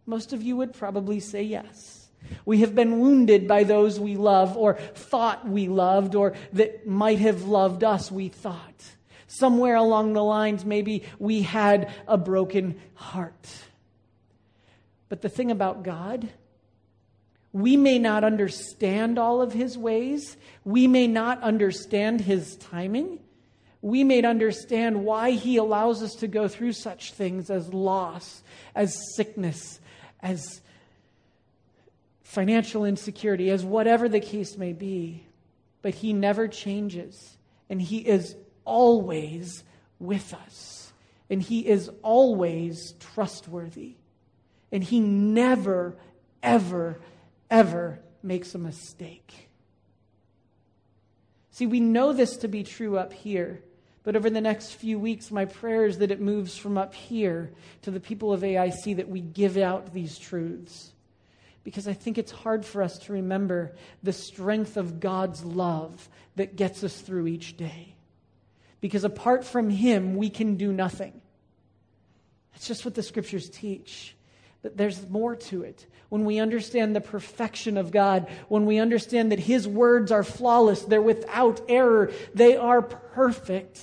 Most 0.05 0.33
of 0.33 0.43
you 0.43 0.57
would 0.57 0.73
probably 0.73 1.19
say 1.19 1.43
yes. 1.43 2.07
We 2.45 2.59
have 2.59 2.75
been 2.75 2.99
wounded 2.99 3.47
by 3.47 3.63
those 3.63 3.99
we 3.99 4.15
love 4.15 4.57
or 4.57 4.75
thought 4.75 5.47
we 5.47 5.67
loved 5.67 6.15
or 6.15 6.33
that 6.53 6.87
might 6.87 7.19
have 7.19 7.43
loved 7.43 7.83
us, 7.83 8.11
we 8.11 8.29
thought. 8.29 8.83
Somewhere 9.27 9.75
along 9.75 10.13
the 10.13 10.23
lines, 10.23 10.65
maybe 10.65 11.03
we 11.19 11.41
had 11.41 11.93
a 12.07 12.17
broken 12.17 12.79
heart. 12.93 13.47
But 15.09 15.21
the 15.21 15.29
thing 15.29 15.51
about 15.51 15.83
God, 15.83 16.29
we 17.55 17.77
may 17.77 17.99
not 17.99 18.25
understand 18.25 19.17
all 19.17 19.41
of 19.41 19.53
his 19.53 19.77
ways. 19.77 20.35
We 20.65 20.87
may 20.87 21.07
not 21.07 21.41
understand 21.41 22.19
his 22.19 22.57
timing. 22.57 23.19
We 23.81 24.03
may 24.03 24.21
understand 24.23 25.05
why 25.05 25.31
he 25.31 25.55
allows 25.55 26.03
us 26.03 26.15
to 26.15 26.27
go 26.27 26.49
through 26.49 26.73
such 26.73 27.13
things 27.13 27.49
as 27.49 27.73
loss, 27.73 28.43
as 28.75 28.93
sickness, 29.15 29.79
as 30.19 30.59
financial 32.23 32.83
insecurity, 32.83 33.49
as 33.49 33.63
whatever 33.63 34.09
the 34.09 34.19
case 34.19 34.57
may 34.57 34.73
be. 34.73 35.25
But 35.81 35.93
he 35.95 36.11
never 36.11 36.49
changes, 36.49 37.37
and 37.69 37.81
he 37.81 37.99
is 37.99 38.35
always 38.65 39.63
with 39.97 40.33
us, 40.33 40.91
and 41.29 41.41
he 41.41 41.65
is 41.65 41.89
always 42.01 42.95
trustworthy, 42.99 43.95
and 44.73 44.83
he 44.83 44.99
never, 44.99 45.95
ever 46.43 46.99
ever 47.55 47.99
makes 48.21 48.55
a 48.55 48.57
mistake. 48.57 49.49
See, 51.51 51.65
we 51.65 51.79
know 51.79 52.13
this 52.13 52.37
to 52.37 52.47
be 52.47 52.63
true 52.63 52.97
up 52.97 53.13
here 53.13 53.61
But 54.05 54.15
over 54.15 54.29
the 54.29 54.39
next 54.39 54.73
few 54.73 54.99
weeks, 54.99 55.31
my 55.31 55.45
prayer 55.45 55.87
is 55.87 55.97
that 55.97 56.11
it 56.11 56.21
moves 56.21 56.55
from 56.55 56.77
up 56.77 56.93
here 56.93 57.51
to 57.81 57.89
the 57.89 57.99
people 57.99 58.31
of 58.31 58.41
AIC 58.41 58.97
that 58.97 59.09
we 59.09 59.19
give 59.19 59.57
out 59.57 59.93
these 59.93 60.19
truths. 60.19 60.91
Because 61.63 61.87
I 61.87 61.93
think 61.93 62.19
it's 62.19 62.31
hard 62.31 62.63
for 62.63 62.83
us 62.83 62.99
to 62.99 63.13
remember 63.13 63.73
the 64.03 64.13
strength 64.13 64.77
of 64.77 64.99
God's 64.99 65.43
love 65.43 66.07
that 66.35 66.55
gets 66.55 66.83
us 66.83 67.01
through 67.01 67.25
each 67.25 67.57
day. 67.57 67.95
Because 68.79 69.03
apart 69.03 69.43
from 69.43 69.71
Him, 69.71 70.15
we 70.15 70.29
can 70.29 70.55
do 70.55 70.71
nothing. 70.71 71.19
That's 72.53 72.67
just 72.67 72.85
what 72.85 72.93
the 72.93 73.01
scriptures 73.01 73.49
teach. 73.49 74.14
There's 74.73 75.07
more 75.09 75.35
to 75.35 75.63
it. 75.63 75.85
When 76.09 76.25
we 76.25 76.39
understand 76.39 76.95
the 76.95 77.01
perfection 77.01 77.77
of 77.77 77.91
God, 77.91 78.27
when 78.47 78.65
we 78.65 78.79
understand 78.79 79.31
that 79.31 79.39
His 79.39 79.67
words 79.67 80.11
are 80.11 80.23
flawless, 80.23 80.81
they're 80.83 81.01
without 81.01 81.61
error, 81.67 82.11
they 82.33 82.55
are 82.55 82.81
perfect, 82.81 83.81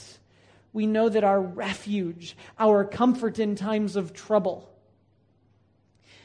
we 0.73 0.87
know 0.87 1.09
that 1.09 1.25
our 1.25 1.41
refuge, 1.41 2.37
our 2.59 2.85
comfort 2.85 3.39
in 3.39 3.57
times 3.57 3.97
of 3.97 4.15
trouble. 4.15 4.69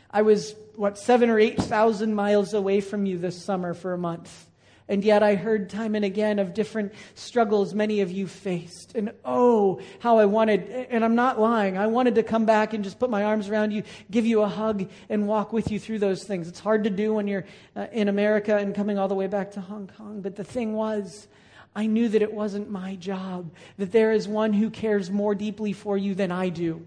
I 0.09 0.21
was, 0.21 0.55
what, 0.75 0.97
seven 0.97 1.29
or 1.29 1.39
eight 1.39 1.57
thousand 1.57 2.15
miles 2.15 2.53
away 2.53 2.79
from 2.79 3.05
you 3.05 3.17
this 3.17 3.41
summer 3.41 3.73
for 3.73 3.93
a 3.93 3.97
month. 3.97 4.47
And 4.89 5.03
yet 5.03 5.22
I 5.22 5.36
heard 5.36 5.70
time 5.70 5.96
and 5.96 6.06
again 6.06 6.39
of 6.39 6.53
different 6.53 6.94
struggles 7.13 7.74
many 7.74 8.00
of 8.00 8.10
you 8.10 8.25
faced. 8.25 8.96
And 8.96 9.12
oh, 9.25 9.82
how 10.00 10.17
I 10.17 10.25
wanted, 10.25 10.70
and 10.89 11.03
I'm 11.03 11.15
not 11.15 11.39
lying, 11.39 11.77
I 11.77 11.88
wanted 11.88 12.15
to 12.15 12.24
come 12.24 12.46
back 12.46 12.74
and 12.74 12.84
just 12.84 12.98
put 12.98 13.10
my 13.10 13.24
arms 13.24 13.50
around 13.50 13.72
you, 13.72 13.84
give 14.10 14.25
you 14.25 14.41
a 14.44 14.48
hug, 14.48 14.89
and 15.10 15.27
walk 15.27 15.51
with 15.51 15.72
you 15.72 15.79
through 15.79 16.00
those 16.00 16.24
things. 16.24 16.48
It's 16.48 16.62
hard 16.62 16.86
to 16.86 16.89
do 16.89 17.13
when 17.13 17.27
you're 17.27 17.46
uh, 17.75 17.88
in 17.91 18.08
America 18.08 18.56
and 18.56 18.74
coming 18.74 18.98
all 18.98 19.10
the 19.10 19.15
way 19.15 19.27
back 19.27 19.51
to 19.51 19.62
Hong 19.62 19.91
Kong. 19.98 20.22
But 20.22 20.38
the 20.38 20.46
thing 20.46 20.74
was, 20.74 21.27
I 21.75 21.86
knew 21.86 22.08
that 22.10 22.22
it 22.22 22.34
wasn't 22.34 22.72
my 22.72 22.96
job, 22.96 23.51
that 23.77 23.91
there 23.91 24.13
is 24.13 24.27
one 24.27 24.53
who 24.53 24.70
cares 24.70 25.12
more 25.12 25.36
deeply 25.36 25.74
for 25.74 25.98
you 25.98 26.15
than 26.15 26.32
I 26.32 26.48
do. 26.50 26.86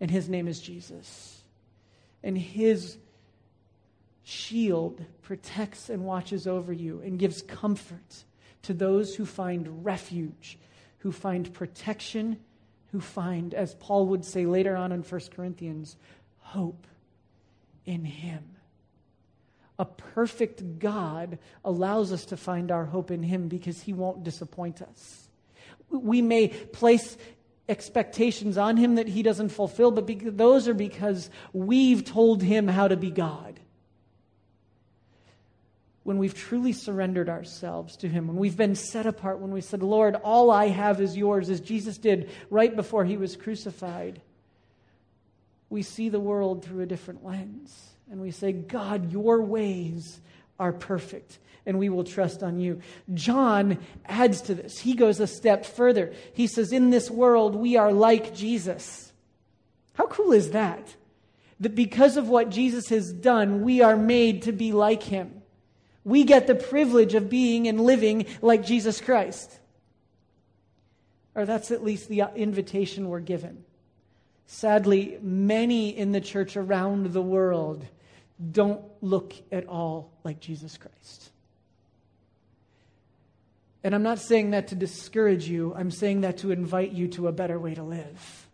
And 0.00 0.10
his 0.10 0.28
name 0.28 0.46
is 0.46 0.60
Jesus. 0.60 1.42
And 2.22 2.38
his 2.38 2.96
shield 4.24 5.04
protects 5.22 5.90
and 5.90 6.04
watches 6.04 6.46
over 6.46 6.72
you 6.72 7.00
and 7.04 7.18
gives 7.18 7.42
comfort 7.42 8.24
to 8.62 8.72
those 8.72 9.14
who 9.14 9.26
find 9.26 9.84
refuge, 9.84 10.58
who 10.98 11.12
find 11.12 11.52
protection, 11.52 12.38
who 12.90 13.00
find, 13.00 13.52
as 13.52 13.74
Paul 13.74 14.06
would 14.06 14.24
say 14.24 14.46
later 14.46 14.74
on 14.74 14.92
in 14.92 15.02
1 15.02 15.20
Corinthians, 15.36 15.96
hope 16.38 16.86
in 17.84 18.04
him. 18.04 18.42
A 19.78 19.84
perfect 19.84 20.78
God 20.78 21.38
allows 21.64 22.12
us 22.12 22.24
to 22.26 22.36
find 22.36 22.70
our 22.70 22.86
hope 22.86 23.10
in 23.10 23.22
him 23.22 23.48
because 23.48 23.82
he 23.82 23.92
won't 23.92 24.24
disappoint 24.24 24.80
us. 24.80 25.28
We 25.90 26.22
may 26.22 26.48
place 26.48 27.18
expectations 27.68 28.56
on 28.56 28.76
him 28.76 28.94
that 28.94 29.08
he 29.08 29.22
doesn't 29.22 29.48
fulfill, 29.50 29.90
but 29.90 30.08
those 30.36 30.68
are 30.68 30.74
because 30.74 31.28
we've 31.52 32.04
told 32.04 32.42
him 32.42 32.68
how 32.68 32.88
to 32.88 32.96
be 32.96 33.10
God 33.10 33.53
when 36.04 36.18
we've 36.18 36.34
truly 36.34 36.72
surrendered 36.72 37.28
ourselves 37.28 37.96
to 37.96 38.08
Him, 38.08 38.28
when 38.28 38.36
we've 38.36 38.56
been 38.56 38.74
set 38.74 39.06
apart, 39.06 39.40
when 39.40 39.52
we 39.52 39.62
said, 39.62 39.82
Lord, 39.82 40.14
all 40.16 40.50
I 40.50 40.68
have 40.68 41.00
is 41.00 41.16
yours, 41.16 41.50
as 41.50 41.60
Jesus 41.60 41.98
did 41.98 42.30
right 42.50 42.74
before 42.74 43.04
He 43.04 43.16
was 43.16 43.36
crucified, 43.36 44.20
we 45.70 45.82
see 45.82 46.10
the 46.10 46.20
world 46.20 46.64
through 46.64 46.82
a 46.82 46.86
different 46.86 47.24
lens. 47.24 47.90
And 48.10 48.20
we 48.20 48.30
say, 48.30 48.52
God, 48.52 49.10
your 49.10 49.42
ways 49.42 50.20
are 50.60 50.72
perfect, 50.72 51.38
and 51.64 51.78
we 51.78 51.88
will 51.88 52.04
trust 52.04 52.42
on 52.42 52.60
you. 52.60 52.80
John 53.14 53.78
adds 54.06 54.42
to 54.42 54.54
this. 54.54 54.78
He 54.78 54.94
goes 54.94 55.20
a 55.20 55.26
step 55.26 55.64
further. 55.64 56.12
He 56.34 56.46
says, 56.46 56.70
In 56.70 56.90
this 56.90 57.10
world, 57.10 57.56
we 57.56 57.76
are 57.76 57.92
like 57.92 58.34
Jesus. 58.34 59.12
How 59.94 60.06
cool 60.06 60.32
is 60.32 60.50
that? 60.50 60.94
That 61.60 61.74
because 61.74 62.18
of 62.18 62.28
what 62.28 62.50
Jesus 62.50 62.88
has 62.88 63.12
done, 63.12 63.62
we 63.62 63.80
are 63.80 63.96
made 63.96 64.42
to 64.42 64.52
be 64.52 64.72
like 64.72 65.02
him. 65.02 65.42
We 66.04 66.24
get 66.24 66.46
the 66.46 66.54
privilege 66.54 67.14
of 67.14 67.30
being 67.30 67.66
and 67.66 67.80
living 67.80 68.26
like 68.42 68.64
Jesus 68.64 69.00
Christ. 69.00 69.58
Or 71.34 71.46
that's 71.46 71.70
at 71.70 71.82
least 71.82 72.08
the 72.08 72.24
invitation 72.36 73.08
we're 73.08 73.20
given. 73.20 73.64
Sadly, 74.46 75.18
many 75.22 75.96
in 75.96 76.12
the 76.12 76.20
church 76.20 76.56
around 76.56 77.12
the 77.12 77.22
world 77.22 77.84
don't 78.52 78.82
look 79.00 79.34
at 79.50 79.66
all 79.66 80.12
like 80.22 80.40
Jesus 80.40 80.76
Christ. 80.76 81.30
And 83.82 83.94
I'm 83.94 84.02
not 84.02 84.18
saying 84.18 84.50
that 84.50 84.68
to 84.68 84.74
discourage 84.74 85.48
you, 85.48 85.74
I'm 85.74 85.90
saying 85.90 86.22
that 86.22 86.38
to 86.38 86.52
invite 86.52 86.92
you 86.92 87.08
to 87.08 87.28
a 87.28 87.32
better 87.32 87.58
way 87.58 87.74
to 87.74 87.82
live. 87.82 88.48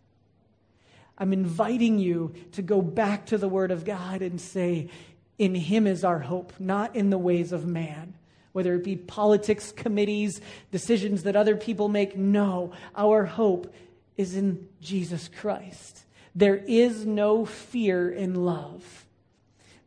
I'm 1.17 1.33
inviting 1.33 1.99
you 1.99 2.33
to 2.53 2.61
go 2.61 2.81
back 2.81 3.27
to 3.27 3.37
the 3.37 3.47
Word 3.47 3.71
of 3.71 3.85
God 3.85 4.21
and 4.21 4.41
say, 4.41 4.89
in 5.41 5.55
Him 5.55 5.87
is 5.87 6.03
our 6.03 6.19
hope, 6.19 6.53
not 6.59 6.95
in 6.95 7.09
the 7.09 7.17
ways 7.17 7.51
of 7.51 7.65
man. 7.65 8.13
Whether 8.51 8.75
it 8.75 8.83
be 8.83 8.95
politics, 8.95 9.71
committees, 9.71 10.39
decisions 10.71 11.23
that 11.23 11.35
other 11.35 11.57
people 11.57 11.89
make. 11.89 12.15
No, 12.15 12.73
our 12.95 13.25
hope 13.25 13.73
is 14.17 14.35
in 14.35 14.67
Jesus 14.81 15.29
Christ. 15.39 16.03
There 16.35 16.57
is 16.57 17.07
no 17.07 17.45
fear 17.45 18.11
in 18.11 18.35
love, 18.35 19.07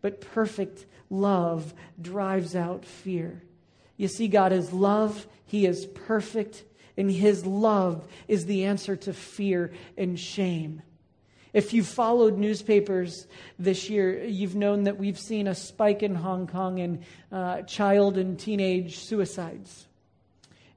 but 0.01 0.21
perfect 0.21 0.87
love 1.09 1.73
drives 2.03 2.57
out 2.57 2.85
fear. 2.85 3.41
You 3.97 4.09
see, 4.09 4.27
God 4.27 4.53
is 4.53 4.73
love, 4.73 5.29
He 5.47 5.67
is 5.67 5.87
perfect, 5.87 6.65
and 6.97 7.09
His 7.09 7.47
love 7.47 8.09
is 8.27 8.47
the 8.47 8.65
answer 8.65 8.97
to 8.97 9.13
fear 9.13 9.71
and 9.97 10.19
shame. 10.19 10.83
If 11.55 11.73
you've 11.73 11.87
followed 11.87 12.37
newspapers 12.37 13.29
this 13.61 13.89
year, 13.89 14.25
you've 14.25 14.57
known 14.57 14.85
that 14.85 14.99
we've 14.99 15.19
seen 15.19 15.47
a 15.47 15.55
spike 15.55 16.03
in 16.03 16.17
Hong 16.17 16.49
Kong 16.49 16.79
in 16.79 17.05
uh, 17.31 17.63
child 17.63 18.19
and 18.19 18.37
teenage 18.37 18.99
suicides. 18.99 19.87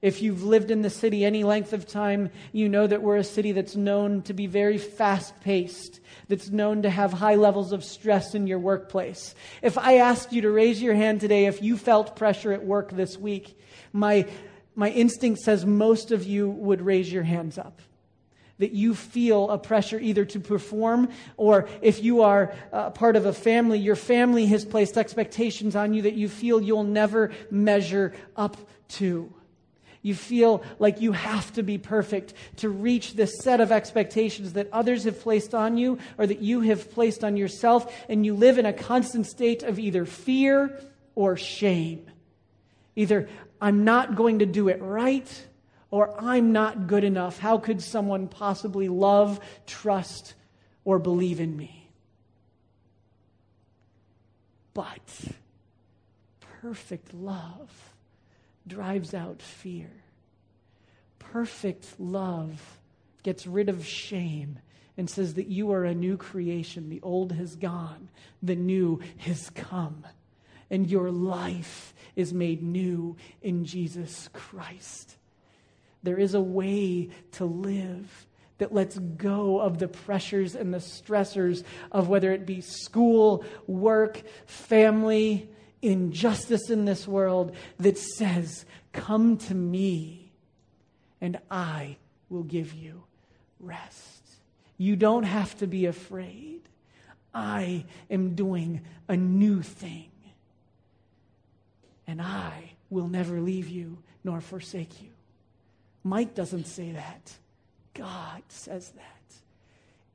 If 0.04 0.22
you've 0.22 0.44
lived 0.44 0.70
in 0.70 0.84
the 0.84 0.92
city 0.92 1.26
any 1.26 1.44
length 1.44 1.74
of 1.74 1.88
time, 1.88 2.30
you 2.52 2.70
know 2.70 2.86
that 2.86 3.02
we're 3.02 3.18
a 3.18 3.24
city 3.24 3.54
that's 3.54 3.76
known 3.76 4.22
to 4.24 4.34
be 4.34 4.46
very 4.46 4.78
fast 4.78 5.42
paced, 5.42 6.00
that's 6.28 6.52
known 6.52 6.84
to 6.84 6.92
have 6.92 7.12
high 7.12 7.36
levels 7.36 7.72
of 7.72 7.84
stress 7.84 8.36
in 8.36 8.46
your 8.46 8.60
workplace. 8.60 9.34
If 9.64 9.80
I 9.80 9.98
asked 9.98 10.32
you 10.32 10.44
to 10.44 10.52
raise 10.52 10.80
your 10.80 10.94
hand 10.94 11.22
today 11.22 11.48
if 11.48 11.64
you 11.64 11.76
felt 11.76 12.16
pressure 12.16 12.54
at 12.54 12.64
work 12.64 12.92
this 12.92 13.18
week, 13.18 13.60
my, 13.94 14.28
my 14.76 14.92
instinct 14.92 15.40
says 15.40 15.66
most 15.66 16.12
of 16.12 16.24
you 16.24 16.48
would 16.52 16.82
raise 16.82 17.12
your 17.12 17.24
hands 17.24 17.58
up 17.58 17.82
that 18.60 18.72
you 18.72 18.96
feel 18.96 19.50
a 19.50 19.58
pressure 19.58 20.00
either 20.00 20.26
to 20.26 20.40
perform 20.40 21.10
or 21.38 21.70
if 21.82 22.04
you 22.04 22.24
are 22.24 22.54
uh, 22.74 22.90
part 22.90 23.16
of 23.16 23.26
a 23.26 23.34
family, 23.34 23.78
your 23.78 23.96
family 23.96 24.48
has 24.48 24.66
placed 24.66 24.98
expectations 24.98 25.76
on 25.76 25.94
you 25.94 26.04
that 26.04 26.16
you 26.16 26.28
feel 26.28 26.62
you'll 26.62 26.84
never 26.84 27.32
measure 27.52 28.14
up 28.36 28.58
to. 28.88 29.32
You 30.02 30.16
feel 30.16 30.64
like 30.80 31.02
you 31.02 31.12
have 31.12 31.52
to 31.54 31.64
be 31.64 31.78
perfect 31.78 32.34
to 32.58 32.70
reach 32.70 33.16
this 33.16 33.40
set 33.42 33.60
of 33.60 33.72
expectations 33.72 34.54
that 34.54 34.70
others 34.72 35.04
have 35.04 35.20
placed 35.20 35.54
on 35.54 35.78
you 35.78 36.00
or 36.18 36.26
that 36.26 36.40
you 36.40 36.62
have 36.62 36.92
placed 36.92 37.24
on 37.24 37.36
yourself, 37.36 37.94
and 38.08 38.26
you 38.26 38.34
live 38.34 38.58
in 38.58 38.66
a 38.66 38.74
constant 38.74 39.28
state 39.28 39.64
of 39.64 39.80
either 39.80 40.06
fear 40.06 40.80
or 41.16 41.36
shame. 41.36 42.06
Either 42.96 43.28
I'm 43.60 43.84
not 43.84 44.16
going 44.16 44.40
to 44.40 44.46
do 44.46 44.70
it 44.70 44.82
right 44.82 45.47
or 45.90 46.14
I'm 46.20 46.52
not 46.52 46.88
good 46.88 47.04
enough. 47.04 47.40
How 47.40 47.58
could 47.58 47.82
someone 47.82 48.28
possibly 48.28 48.90
love, 48.90 49.40
trust, 49.66 50.34
or 50.84 51.00
believe 51.00 51.40
in 51.40 51.56
me? 51.56 51.90
But 54.74 55.32
perfect 56.62 57.14
love 57.14 57.94
drives 58.68 59.14
out 59.14 59.42
fear. 59.42 59.90
Perfect 61.20 62.00
love 62.00 62.78
gets 63.24 63.48
rid 63.48 63.70
of 63.70 63.86
shame 63.86 64.60
and 64.98 65.10
says 65.10 65.36
that 65.36 65.48
you 65.48 65.72
are 65.72 65.86
a 65.86 65.96
new 65.96 66.18
creation. 66.18 66.90
The 66.90 67.02
old 67.02 67.32
has 67.34 67.56
gone, 67.56 68.10
the 68.42 68.56
new 68.56 69.02
has 69.18 69.50
come. 69.52 70.06
And 70.70 70.90
your 70.90 71.12
life 71.12 71.94
is 72.16 72.34
made 72.34 72.62
new 72.62 73.16
in 73.42 73.64
Jesus 73.64 74.30
Christ. 74.34 75.16
There 76.08 76.18
is 76.18 76.36
a 76.36 76.42
way 76.42 77.10
to 77.34 77.44
live 77.44 78.28
that 78.60 78.74
lets 78.74 78.98
go 78.98 79.60
of 79.60 79.78
the 79.78 79.90
pressures 79.90 80.56
and 80.56 80.74
the 80.74 80.78
stressors 80.78 81.66
of 81.92 82.08
whether 82.08 82.32
it 82.32 82.46
be 82.46 82.62
school, 82.62 83.44
work, 83.68 84.22
family, 84.46 85.50
injustice 85.82 86.70
in 86.70 86.86
this 86.86 87.06
world, 87.06 87.58
that 87.80 87.98
says, 87.98 88.64
Come 88.94 89.36
to 89.36 89.54
me 89.54 90.32
and 91.20 91.40
I 91.52 91.98
will 92.30 92.44
give 92.44 92.74
you 92.74 93.04
rest. 93.60 94.24
You 94.78 94.96
don't 94.96 95.24
have 95.24 95.58
to 95.58 95.68
be 95.68 95.88
afraid. 95.88 96.62
I 97.34 97.84
am 98.10 98.34
doing 98.34 98.80
a 99.10 99.18
new 99.18 99.62
thing. 99.62 100.10
And 102.08 102.22
I 102.22 102.76
will 102.90 103.10
never 103.10 103.42
leave 103.42 103.68
you 103.68 103.98
nor 104.24 104.40
forsake 104.40 105.04
you. 105.04 105.10
Mike 106.08 106.36
doesn't 106.36 106.68
say 106.68 106.92
that. 106.92 107.34
God 107.94 108.44
says 108.50 108.90
that. 108.92 109.04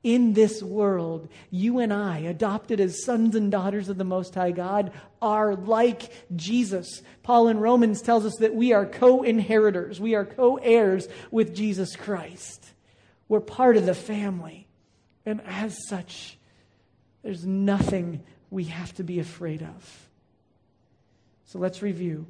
In 0.03 0.33
this 0.33 0.61
world, 0.61 1.29
you 1.49 1.79
and 1.79 1.93
I, 1.93 2.19
adopted 2.19 2.81
as 2.81 3.05
sons 3.05 3.35
and 3.35 3.49
daughters 3.49 3.87
of 3.87 3.97
the 3.97 4.03
Most 4.03 4.35
High 4.35 4.51
God, 4.51 4.91
are 5.21 5.55
like 5.55 6.11
Jesus. 6.35 7.01
Paul 7.23 7.47
in 7.47 7.59
Romans 7.59 8.01
tells 8.01 8.25
us 8.25 8.35
that 8.39 8.53
we 8.53 8.73
are 8.73 8.85
co 8.85 9.23
inheritors, 9.23 10.01
we 10.01 10.15
are 10.15 10.25
co 10.25 10.57
heirs 10.57 11.07
with 11.31 11.55
Jesus 11.55 11.95
Christ. 11.95 12.65
We're 13.29 13.39
part 13.39 13.77
of 13.77 13.85
the 13.85 13.95
family. 13.95 14.67
And 15.25 15.41
as 15.45 15.77
such, 15.87 16.37
there's 17.21 17.45
nothing 17.45 18.23
we 18.51 18.65
have 18.65 18.93
to 18.95 19.03
be 19.03 19.19
afraid 19.19 19.61
of. 19.61 20.09
So 21.45 21.59
let's 21.59 21.81
review 21.81 22.25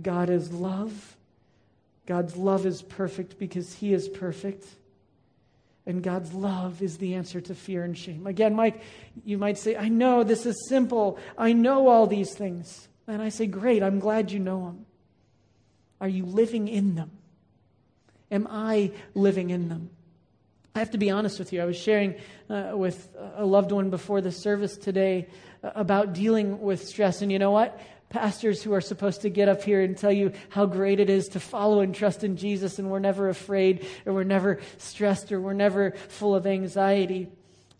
God 0.00 0.30
is 0.30 0.52
love. 0.52 1.16
God's 2.08 2.38
love 2.38 2.64
is 2.64 2.80
perfect 2.80 3.38
because 3.38 3.74
He 3.74 3.92
is 3.92 4.08
perfect. 4.08 4.64
And 5.84 6.02
God's 6.02 6.32
love 6.32 6.80
is 6.80 6.96
the 6.96 7.14
answer 7.14 7.38
to 7.42 7.54
fear 7.54 7.84
and 7.84 7.96
shame. 7.96 8.26
Again, 8.26 8.54
Mike, 8.54 8.80
you 9.26 9.36
might 9.36 9.58
say, 9.58 9.76
I 9.76 9.90
know 9.90 10.24
this 10.24 10.46
is 10.46 10.68
simple. 10.70 11.18
I 11.36 11.52
know 11.52 11.88
all 11.88 12.06
these 12.06 12.32
things. 12.32 12.88
And 13.06 13.20
I 13.20 13.28
say, 13.28 13.46
Great, 13.46 13.82
I'm 13.82 13.98
glad 13.98 14.32
you 14.32 14.38
know 14.38 14.64
them. 14.64 14.86
Are 16.00 16.08
you 16.08 16.24
living 16.24 16.66
in 16.66 16.94
them? 16.94 17.10
Am 18.30 18.48
I 18.50 18.92
living 19.14 19.50
in 19.50 19.68
them? 19.68 19.90
I 20.74 20.78
have 20.78 20.92
to 20.92 20.98
be 20.98 21.10
honest 21.10 21.38
with 21.38 21.52
you. 21.52 21.60
I 21.60 21.66
was 21.66 21.76
sharing 21.76 22.14
uh, 22.48 22.70
with 22.72 23.14
a 23.36 23.44
loved 23.44 23.70
one 23.70 23.90
before 23.90 24.22
the 24.22 24.32
service 24.32 24.78
today 24.78 25.28
uh, 25.62 25.72
about 25.74 26.14
dealing 26.14 26.62
with 26.62 26.86
stress. 26.86 27.20
And 27.20 27.30
you 27.30 27.38
know 27.38 27.50
what? 27.50 27.78
Pastors 28.08 28.62
who 28.62 28.72
are 28.72 28.80
supposed 28.80 29.22
to 29.22 29.30
get 29.30 29.48
up 29.48 29.62
here 29.62 29.82
and 29.82 29.96
tell 29.96 30.12
you 30.12 30.32
how 30.48 30.66
great 30.66 30.98
it 30.98 31.10
is 31.10 31.28
to 31.28 31.40
follow 31.40 31.80
and 31.80 31.94
trust 31.94 32.24
in 32.24 32.36
Jesus, 32.36 32.78
and 32.78 32.90
we're 32.90 32.98
never 32.98 33.28
afraid, 33.28 33.86
or 34.06 34.14
we're 34.14 34.24
never 34.24 34.60
stressed, 34.78 35.30
or 35.30 35.40
we're 35.40 35.52
never 35.52 35.90
full 36.08 36.34
of 36.34 36.46
anxiety. 36.46 37.28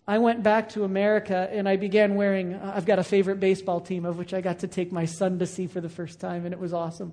I 0.06 0.18
went 0.18 0.42
back 0.42 0.70
to 0.70 0.84
America 0.84 1.48
and 1.52 1.68
I 1.68 1.76
began 1.76 2.14
wearing, 2.14 2.54
uh, 2.54 2.72
I've 2.74 2.86
got 2.86 2.98
a 2.98 3.04
favorite 3.04 3.40
baseball 3.40 3.80
team 3.80 4.06
of 4.06 4.16
which 4.16 4.32
I 4.32 4.40
got 4.40 4.60
to 4.60 4.66
take 4.66 4.90
my 4.90 5.04
son 5.04 5.38
to 5.40 5.46
see 5.46 5.66
for 5.66 5.82
the 5.82 5.90
first 5.90 6.18
time, 6.18 6.46
and 6.46 6.54
it 6.54 6.58
was 6.58 6.72
awesome 6.72 7.12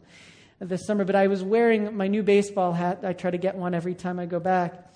this 0.60 0.86
summer. 0.86 1.04
But 1.04 1.16
I 1.16 1.28
was 1.28 1.44
wearing 1.44 1.96
my 1.96 2.08
new 2.08 2.24
baseball 2.24 2.72
hat. 2.72 3.00
I 3.04 3.14
try 3.14 3.32
to 3.32 3.38
get 3.38 3.56
one 3.56 3.74
every 3.74 3.96
time 3.96 4.20
I 4.20 4.26
go 4.26 4.40
back 4.40 4.94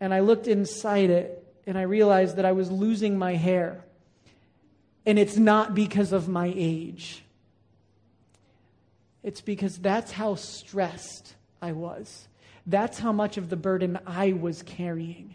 and 0.00 0.12
I 0.12 0.20
looked 0.20 0.48
inside 0.48 1.10
it 1.10 1.46
and 1.66 1.78
I 1.78 1.82
realized 1.82 2.36
that 2.36 2.44
I 2.44 2.52
was 2.52 2.70
losing 2.70 3.16
my 3.16 3.34
hair. 3.34 3.84
And 5.06 5.18
it's 5.18 5.36
not 5.36 5.74
because 5.74 6.12
of 6.12 6.28
my 6.28 6.52
age, 6.54 7.22
it's 9.22 9.40
because 9.40 9.78
that's 9.78 10.12
how 10.12 10.34
stressed 10.34 11.34
I 11.60 11.72
was. 11.72 12.28
That's 12.66 12.98
how 12.98 13.12
much 13.12 13.36
of 13.36 13.48
the 13.50 13.56
burden 13.56 13.98
I 14.06 14.32
was 14.32 14.62
carrying. 14.62 15.34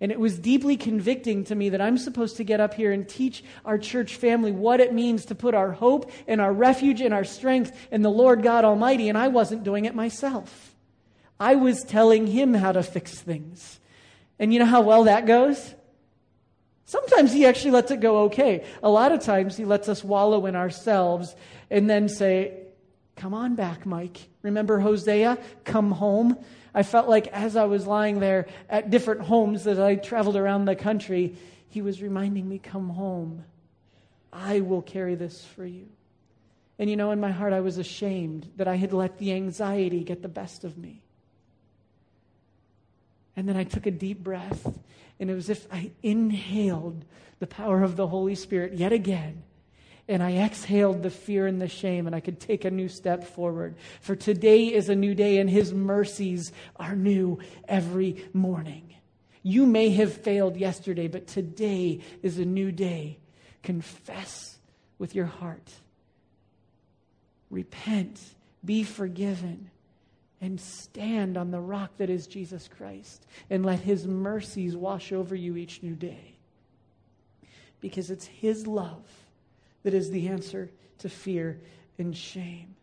And 0.00 0.10
it 0.10 0.18
was 0.18 0.36
deeply 0.36 0.76
convicting 0.76 1.44
to 1.44 1.54
me 1.54 1.68
that 1.68 1.80
I'm 1.80 1.96
supposed 1.96 2.36
to 2.38 2.44
get 2.44 2.58
up 2.58 2.74
here 2.74 2.90
and 2.90 3.08
teach 3.08 3.44
our 3.64 3.78
church 3.78 4.16
family 4.16 4.50
what 4.50 4.80
it 4.80 4.92
means 4.92 5.26
to 5.26 5.36
put 5.36 5.54
our 5.54 5.70
hope 5.70 6.10
and 6.26 6.40
our 6.40 6.52
refuge 6.52 7.00
and 7.00 7.14
our 7.14 7.22
strength 7.22 7.76
in 7.92 8.02
the 8.02 8.10
Lord 8.10 8.42
God 8.42 8.64
Almighty, 8.64 9.08
and 9.08 9.16
I 9.16 9.28
wasn't 9.28 9.62
doing 9.62 9.84
it 9.84 9.94
myself. 9.94 10.74
I 11.38 11.54
was 11.54 11.84
telling 11.84 12.26
him 12.26 12.54
how 12.54 12.72
to 12.72 12.82
fix 12.82 13.20
things. 13.20 13.78
And 14.40 14.52
you 14.52 14.58
know 14.58 14.66
how 14.66 14.80
well 14.80 15.04
that 15.04 15.24
goes? 15.24 15.72
Sometimes 16.84 17.32
he 17.32 17.46
actually 17.46 17.70
lets 17.70 17.92
it 17.92 18.00
go 18.00 18.24
okay. 18.24 18.64
A 18.82 18.90
lot 18.90 19.12
of 19.12 19.20
times 19.20 19.56
he 19.56 19.64
lets 19.64 19.88
us 19.88 20.02
wallow 20.02 20.46
in 20.46 20.56
ourselves 20.56 21.36
and 21.70 21.88
then 21.88 22.08
say, 22.08 22.61
Come 23.16 23.34
on 23.34 23.54
back, 23.54 23.86
Mike. 23.86 24.28
Remember 24.42 24.80
Hosea? 24.80 25.38
Come 25.64 25.90
home. 25.92 26.36
I 26.74 26.82
felt 26.82 27.08
like 27.08 27.26
as 27.28 27.56
I 27.56 27.64
was 27.64 27.86
lying 27.86 28.20
there 28.20 28.46
at 28.68 28.90
different 28.90 29.22
homes 29.22 29.64
that 29.64 29.78
I 29.78 29.96
traveled 29.96 30.36
around 30.36 30.64
the 30.64 30.74
country, 30.74 31.36
he 31.68 31.82
was 31.82 32.02
reminding 32.02 32.48
me, 32.48 32.58
Come 32.58 32.88
home. 32.90 33.44
I 34.32 34.60
will 34.60 34.82
carry 34.82 35.14
this 35.14 35.44
for 35.44 35.66
you. 35.66 35.88
And 36.78 36.88
you 36.88 36.96
know, 36.96 37.10
in 37.10 37.20
my 37.20 37.30
heart, 37.30 37.52
I 37.52 37.60
was 37.60 37.78
ashamed 37.78 38.50
that 38.56 38.66
I 38.66 38.76
had 38.76 38.92
let 38.92 39.18
the 39.18 39.32
anxiety 39.32 40.02
get 40.02 40.22
the 40.22 40.28
best 40.28 40.64
of 40.64 40.78
me. 40.78 41.02
And 43.36 43.48
then 43.48 43.56
I 43.56 43.64
took 43.64 43.86
a 43.86 43.90
deep 43.90 44.22
breath, 44.22 44.66
and 45.20 45.30
it 45.30 45.34
was 45.34 45.50
as 45.50 45.58
if 45.58 45.72
I 45.72 45.90
inhaled 46.02 47.04
the 47.38 47.46
power 47.46 47.82
of 47.82 47.96
the 47.96 48.06
Holy 48.06 48.34
Spirit 48.34 48.74
yet 48.74 48.92
again. 48.92 49.42
And 50.12 50.22
I 50.22 50.32
exhaled 50.32 51.02
the 51.02 51.08
fear 51.08 51.46
and 51.46 51.58
the 51.58 51.68
shame, 51.68 52.06
and 52.06 52.14
I 52.14 52.20
could 52.20 52.38
take 52.38 52.66
a 52.66 52.70
new 52.70 52.86
step 52.86 53.24
forward. 53.24 53.76
For 54.02 54.14
today 54.14 54.66
is 54.66 54.90
a 54.90 54.94
new 54.94 55.14
day, 55.14 55.38
and 55.38 55.48
His 55.48 55.72
mercies 55.72 56.52
are 56.76 56.94
new 56.94 57.38
every 57.66 58.22
morning. 58.34 58.94
You 59.42 59.64
may 59.64 59.88
have 59.88 60.12
failed 60.12 60.58
yesterday, 60.58 61.08
but 61.08 61.28
today 61.28 62.00
is 62.22 62.38
a 62.38 62.44
new 62.44 62.70
day. 62.70 63.20
Confess 63.62 64.58
with 64.98 65.14
your 65.14 65.24
heart, 65.24 65.70
repent, 67.48 68.20
be 68.62 68.82
forgiven 68.82 69.70
and 70.42 70.60
stand 70.60 71.38
on 71.38 71.50
the 71.50 71.60
rock 71.60 71.90
that 71.96 72.10
is 72.10 72.26
Jesus 72.26 72.68
Christ 72.68 73.24
and 73.48 73.64
let 73.64 73.80
his 73.80 74.06
mercies 74.06 74.76
wash 74.76 75.10
over 75.10 75.34
you 75.34 75.56
each 75.56 75.82
new 75.82 75.94
day. 75.94 76.34
Because 77.80 78.10
it's 78.10 78.26
his 78.26 78.66
love 78.66 79.21
that 79.82 79.94
is 79.94 80.10
the 80.10 80.28
answer 80.28 80.70
to 80.98 81.08
fear 81.08 81.60
and 81.98 82.16
shame. 82.16 82.74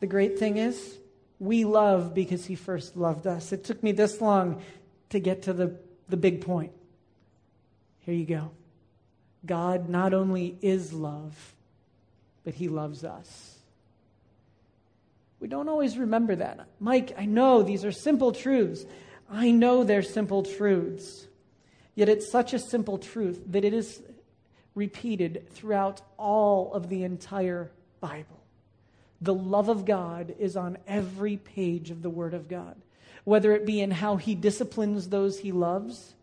The 0.00 0.06
great 0.06 0.38
thing 0.38 0.56
is, 0.56 0.98
we 1.38 1.64
love 1.64 2.14
because 2.14 2.44
he 2.44 2.54
first 2.54 2.96
loved 2.96 3.26
us. 3.26 3.52
It 3.52 3.64
took 3.64 3.82
me 3.82 3.92
this 3.92 4.20
long 4.20 4.62
to 5.10 5.18
get 5.18 5.42
to 5.42 5.52
the, 5.52 5.76
the 6.08 6.16
big 6.16 6.40
point. 6.40 6.72
Here 8.00 8.14
you 8.14 8.26
go. 8.26 8.50
God 9.46 9.88
not 9.88 10.14
only 10.14 10.56
is 10.62 10.92
love, 10.92 11.54
but 12.44 12.54
he 12.54 12.68
loves 12.68 13.04
us. 13.04 13.58
We 15.40 15.48
don't 15.48 15.68
always 15.68 15.98
remember 15.98 16.36
that. 16.36 16.66
Mike, 16.80 17.14
I 17.18 17.26
know 17.26 17.62
these 17.62 17.84
are 17.84 17.92
simple 17.92 18.32
truths. 18.32 18.84
I 19.30 19.50
know 19.50 19.84
they're 19.84 20.02
simple 20.02 20.42
truths. 20.42 21.26
Yet 21.94 22.08
it's 22.08 22.30
such 22.30 22.54
a 22.54 22.58
simple 22.58 22.98
truth 22.98 23.42
that 23.48 23.64
it 23.64 23.74
is 23.74 24.02
repeated 24.74 25.48
throughout 25.50 26.00
all 26.16 26.72
of 26.72 26.88
the 26.88 27.04
entire 27.04 27.70
Bible. 28.00 28.40
The 29.20 29.34
love 29.34 29.68
of 29.68 29.84
God 29.84 30.34
is 30.38 30.56
on 30.56 30.78
every 30.86 31.36
page 31.36 31.90
of 31.90 32.02
the 32.02 32.10
Word 32.10 32.34
of 32.34 32.48
God, 32.48 32.76
whether 33.24 33.52
it 33.52 33.66
be 33.66 33.80
in 33.80 33.90
how 33.90 34.16
He 34.16 34.34
disciplines 34.34 35.08
those 35.08 35.38
He 35.38 35.52
loves 35.52 36.14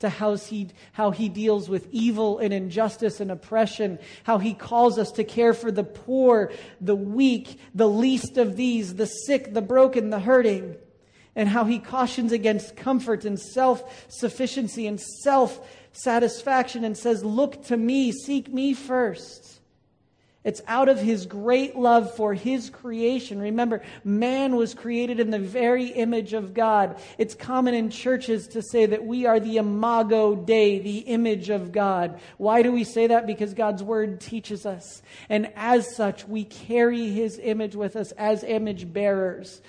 to 0.00 0.08
how 0.08 0.34
he, 0.36 0.68
how 0.92 1.10
he 1.10 1.28
deals 1.28 1.68
with 1.68 1.86
evil 1.92 2.38
and 2.38 2.52
injustice 2.52 3.20
and 3.20 3.30
oppression, 3.30 3.98
how 4.24 4.38
he 4.38 4.54
calls 4.54 4.98
us 4.98 5.12
to 5.12 5.24
care 5.24 5.52
for 5.52 5.70
the 5.70 5.84
poor, 5.84 6.50
the 6.80 6.96
weak, 6.96 7.60
the 7.74 7.88
least 7.88 8.38
of 8.38 8.56
these, 8.56 8.94
the 8.94 9.06
sick, 9.06 9.52
the 9.52 9.62
broken, 9.62 10.10
the 10.10 10.18
hurting, 10.18 10.74
and 11.36 11.48
how 11.48 11.64
he 11.64 11.78
cautions 11.78 12.32
against 12.32 12.76
comfort 12.76 13.24
and 13.24 13.38
self 13.38 14.06
sufficiency 14.08 14.86
and 14.86 15.00
self 15.00 15.60
satisfaction 15.92 16.84
and 16.84 16.96
says, 16.96 17.24
Look 17.24 17.64
to 17.66 17.76
me, 17.76 18.12
seek 18.12 18.52
me 18.52 18.74
first. 18.74 19.60
It's 20.42 20.62
out 20.66 20.88
of 20.88 20.98
his 20.98 21.26
great 21.26 21.76
love 21.76 22.16
for 22.16 22.32
his 22.32 22.70
creation. 22.70 23.42
Remember, 23.42 23.82
man 24.04 24.56
was 24.56 24.72
created 24.72 25.20
in 25.20 25.30
the 25.30 25.38
very 25.38 25.88
image 25.88 26.32
of 26.32 26.54
God. 26.54 26.98
It's 27.18 27.34
common 27.34 27.74
in 27.74 27.90
churches 27.90 28.48
to 28.48 28.62
say 28.62 28.86
that 28.86 29.04
we 29.04 29.26
are 29.26 29.38
the 29.38 29.58
imago 29.58 30.34
Dei, 30.34 30.78
the 30.78 31.00
image 31.00 31.50
of 31.50 31.72
God. 31.72 32.18
Why 32.38 32.62
do 32.62 32.72
we 32.72 32.84
say 32.84 33.08
that? 33.08 33.26
Because 33.26 33.52
God's 33.52 33.82
word 33.82 34.18
teaches 34.18 34.64
us. 34.64 35.02
And 35.28 35.52
as 35.56 35.94
such, 35.94 36.26
we 36.26 36.44
carry 36.44 37.10
his 37.10 37.38
image 37.38 37.76
with 37.76 37.94
us 37.94 38.10
as 38.12 38.42
image 38.42 38.90
bearers. 38.90 39.60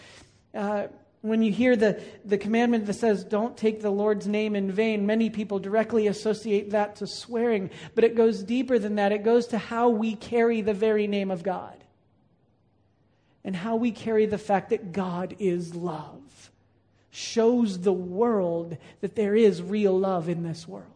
Uh, 0.54 0.88
when 1.22 1.44
you 1.44 1.52
hear 1.52 1.76
the, 1.76 2.02
the 2.26 2.38
commandment 2.38 2.88
that 2.88 2.94
says, 2.94 3.24
don't 3.24 3.56
take 3.56 3.82
the 3.82 3.92
Lord's 3.92 4.28
name 4.28 4.56
in 4.56 4.72
vain, 4.72 5.06
many 5.06 5.30
people 5.30 5.60
directly 5.60 6.08
associate 6.08 6.72
that 6.72 6.96
to 6.98 7.08
swearing. 7.08 7.70
But 7.94 8.04
it 8.04 8.16
goes 8.16 8.42
deeper 8.42 8.80
than 8.80 8.96
that. 8.96 9.12
It 9.12 9.24
goes 9.24 9.48
to 9.48 9.60
how 9.60 9.90
we 9.90 10.16
carry 10.16 10.62
the 10.62 10.74
very 10.74 11.06
name 11.06 11.30
of 11.30 11.44
God 11.44 11.84
and 13.44 13.56
how 13.56 13.76
we 13.76 13.92
carry 13.92 14.26
the 14.26 14.40
fact 14.40 14.70
that 14.70 14.92
God 14.92 15.36
is 15.38 15.76
love. 15.76 16.52
Shows 17.12 17.80
the 17.80 17.94
world 17.94 18.78
that 19.02 19.16
there 19.16 19.36
is 19.36 19.62
real 19.62 19.98
love 19.98 20.30
in 20.30 20.44
this 20.44 20.68
world. 20.68 20.88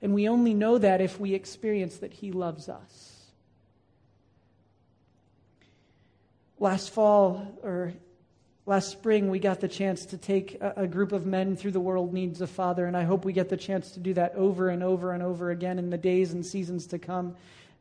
And 0.00 0.14
we 0.14 0.28
only 0.28 0.54
know 0.54 0.78
that 0.78 1.00
if 1.00 1.20
we 1.20 1.34
experience 1.34 1.96
that 1.98 2.12
He 2.12 2.32
loves 2.32 2.68
us. 2.68 3.08
Last 6.58 6.90
fall, 6.90 7.58
or 7.62 7.92
Last 8.64 8.90
spring, 8.90 9.28
we 9.28 9.40
got 9.40 9.58
the 9.58 9.66
chance 9.66 10.06
to 10.06 10.16
take 10.16 10.56
a, 10.60 10.86
group 10.86 11.10
of 11.10 11.26
men 11.26 11.56
through 11.56 11.72
the 11.72 11.80
world 11.80 12.12
needs 12.12 12.40
a 12.40 12.46
father, 12.46 12.86
and 12.86 12.96
I 12.96 13.02
hope 13.02 13.24
we 13.24 13.32
get 13.32 13.48
the 13.48 13.56
chance 13.56 13.90
to 13.92 14.00
do 14.00 14.14
that 14.14 14.36
over 14.36 14.68
and 14.68 14.84
over 14.84 15.12
and 15.12 15.22
over 15.22 15.50
again 15.50 15.80
in 15.80 15.90
the 15.90 15.98
days 15.98 16.32
and 16.32 16.46
seasons 16.46 16.86
to 16.88 16.98
come. 17.00 17.34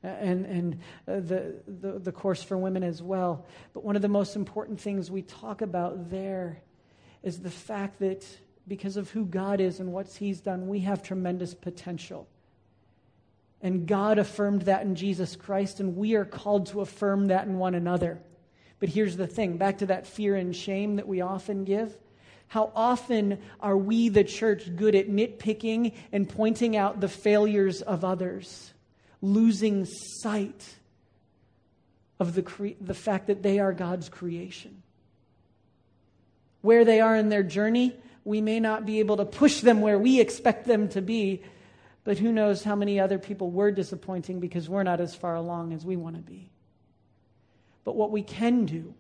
and, 0.04 0.46
and 0.48 0.80
uh, 1.08 1.20
the, 1.20 1.54
the, 1.68 2.00
the 2.00 2.12
course 2.12 2.42
for 2.42 2.58
women 2.58 2.82
as 2.84 3.02
well. 3.04 3.46
But 3.74 3.84
one 3.84 3.96
of 3.96 4.02
the 4.02 4.08
most 4.08 4.36
important 4.36 4.82
things 4.82 5.12
we 5.12 5.22
talk 5.22 5.62
about 5.62 6.10
there 6.10 6.62
is 7.22 7.40
the 7.40 7.52
fact 7.52 8.00
that 8.00 8.26
because 8.68 8.98
of 8.98 9.12
who 9.12 9.26
God 9.26 9.62
is 9.62 9.80
and 9.80 9.94
what 9.94 10.08
He's 10.08 10.42
done, 10.42 10.68
we 10.68 10.80
have 10.80 11.04
tremendous 11.04 11.54
potential. 11.54 12.28
And 13.62 13.86
God 13.86 14.18
affirmed 14.18 14.64
that 14.64 14.82
in 14.82 14.96
Jesus 14.96 15.36
Christ, 15.36 15.80
and 15.80 15.96
we 15.96 16.16
are 16.16 16.26
called 16.26 16.68
to 16.68 16.82
affirm 16.82 17.28
that 17.28 17.46
in 17.46 17.60
one 17.60 17.76
another. 17.76 18.20
But 18.82 18.90
here's 18.90 19.16
the 19.16 19.28
thing 19.28 19.58
back 19.58 19.78
to 19.78 19.86
that 19.86 20.08
fear 20.08 20.36
and 20.36 20.54
shame 20.54 20.98
that 20.98 21.08
we 21.08 21.22
often 21.22 21.64
give. 21.64 21.96
How 22.48 22.74
often 22.76 23.40
are 23.62 23.78
we, 23.78 24.10
the 24.10 24.26
church, 24.26 24.76
good 24.76 24.96
at 24.96 25.08
nitpicking 25.08 25.94
and 26.12 26.28
pointing 26.28 26.76
out 26.76 27.00
the 27.00 27.08
failures 27.08 27.82
of 27.82 28.04
others, 28.04 28.74
losing 29.22 29.86
sight 29.86 30.76
of 32.20 32.34
the, 32.34 32.42
cre- 32.42 32.76
the 32.82 32.96
fact 32.96 33.28
that 33.28 33.44
they 33.44 33.60
are 33.60 33.72
God's 33.72 34.10
creation? 34.10 34.82
Where 36.62 36.84
they 36.84 37.02
are 37.02 37.16
in 37.16 37.30
their 37.30 37.44
journey, 37.44 37.96
we 38.26 38.42
may 38.42 38.60
not 38.60 38.86
be 38.86 39.00
able 39.00 39.18
to 39.18 39.26
push 39.26 39.62
them 39.62 39.80
where 39.80 40.00
we 40.00 40.20
expect 40.20 40.66
them 40.66 40.90
to 40.90 41.02
be, 41.04 41.44
but 42.04 42.18
who 42.18 42.32
knows 42.32 42.64
how 42.64 42.76
many 42.76 43.00
other 43.00 43.20
people 43.20 43.52
we're 43.52 43.72
disappointing 43.72 44.40
because 44.40 44.68
we're 44.68 44.84
not 44.84 45.00
as 45.00 45.14
far 45.14 45.36
along 45.36 45.72
as 45.72 45.86
we 45.86 45.96
want 45.96 46.16
to 46.16 46.22
be. 46.22 46.50
But 47.84 47.96
what 47.96 48.12
we 48.12 48.22
can 48.22 48.66
do, 48.66 48.94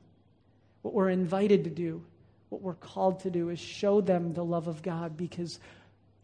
what 0.81 0.93
we're 0.93 1.09
invited 1.09 1.63
to 1.65 1.69
do, 1.69 2.03
what 2.49 2.61
we're 2.61 2.73
called 2.73 3.21
to 3.21 3.29
do 3.29 3.49
is 3.49 3.59
show 3.59 4.01
them 4.01 4.33
the 4.33 4.43
love 4.43 4.67
of 4.67 4.81
God 4.81 5.15
because 5.15 5.59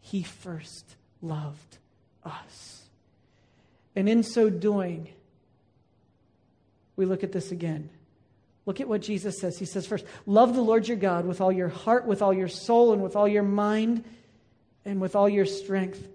He 0.00 0.22
first 0.22 0.96
loved 1.22 1.78
us. 2.24 2.82
And 3.96 4.08
in 4.08 4.22
so 4.22 4.50
doing, 4.50 5.08
we 6.96 7.06
look 7.06 7.24
at 7.24 7.32
this 7.32 7.50
again. 7.50 7.90
Look 8.66 8.80
at 8.80 8.88
what 8.88 9.00
Jesus 9.00 9.38
says. 9.40 9.58
He 9.58 9.64
says, 9.64 9.86
first, 9.86 10.04
love 10.26 10.54
the 10.54 10.60
Lord 10.60 10.86
your 10.86 10.98
God 10.98 11.24
with 11.24 11.40
all 11.40 11.50
your 11.50 11.68
heart, 11.68 12.06
with 12.06 12.20
all 12.20 12.34
your 12.34 12.48
soul, 12.48 12.92
and 12.92 13.02
with 13.02 13.16
all 13.16 13.26
your 13.26 13.42
mind, 13.42 14.04
and 14.84 15.00
with 15.00 15.16
all 15.16 15.28
your 15.28 15.46
strength. 15.46 16.06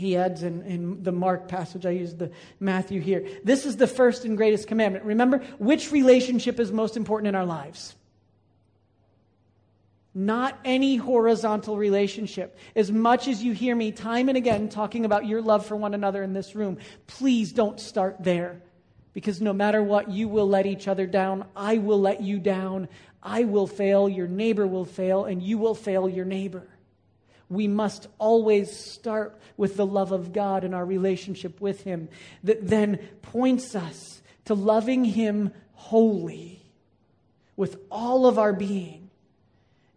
He 0.00 0.16
adds 0.16 0.42
in, 0.42 0.62
in 0.62 1.02
the 1.02 1.12
Mark 1.12 1.46
passage, 1.46 1.84
I 1.84 1.90
use 1.90 2.14
the 2.14 2.30
Matthew 2.58 3.02
here. 3.02 3.28
This 3.44 3.66
is 3.66 3.76
the 3.76 3.86
first 3.86 4.24
and 4.24 4.34
greatest 4.34 4.66
commandment. 4.66 5.04
Remember, 5.04 5.40
which 5.58 5.92
relationship 5.92 6.58
is 6.58 6.72
most 6.72 6.96
important 6.96 7.28
in 7.28 7.34
our 7.34 7.44
lives? 7.44 7.94
Not 10.14 10.58
any 10.64 10.96
horizontal 10.96 11.76
relationship. 11.76 12.58
As 12.74 12.90
much 12.90 13.28
as 13.28 13.42
you 13.42 13.52
hear 13.52 13.76
me 13.76 13.92
time 13.92 14.30
and 14.30 14.38
again 14.38 14.70
talking 14.70 15.04
about 15.04 15.26
your 15.26 15.42
love 15.42 15.66
for 15.66 15.76
one 15.76 15.92
another 15.92 16.22
in 16.22 16.32
this 16.32 16.54
room, 16.54 16.78
please 17.06 17.52
don't 17.52 17.78
start 17.78 18.16
there. 18.20 18.62
Because 19.12 19.42
no 19.42 19.52
matter 19.52 19.82
what, 19.82 20.10
you 20.10 20.28
will 20.28 20.48
let 20.48 20.64
each 20.64 20.88
other 20.88 21.06
down. 21.06 21.44
I 21.54 21.76
will 21.76 22.00
let 22.00 22.22
you 22.22 22.38
down. 22.38 22.88
I 23.22 23.44
will 23.44 23.66
fail. 23.66 24.08
Your 24.08 24.28
neighbor 24.28 24.66
will 24.66 24.86
fail, 24.86 25.26
and 25.26 25.42
you 25.42 25.58
will 25.58 25.74
fail 25.74 26.08
your 26.08 26.24
neighbor. 26.24 26.66
We 27.50 27.66
must 27.66 28.06
always 28.18 28.74
start 28.74 29.38
with 29.56 29.76
the 29.76 29.84
love 29.84 30.12
of 30.12 30.32
God 30.32 30.62
and 30.62 30.74
our 30.74 30.84
relationship 30.84 31.60
with 31.60 31.82
Him 31.82 32.08
that 32.44 32.66
then 32.66 33.00
points 33.22 33.74
us 33.74 34.22
to 34.44 34.54
loving 34.54 35.04
Him 35.04 35.52
wholly 35.72 36.62
with 37.56 37.76
all 37.90 38.26
of 38.26 38.38
our 38.38 38.52
being. 38.52 39.10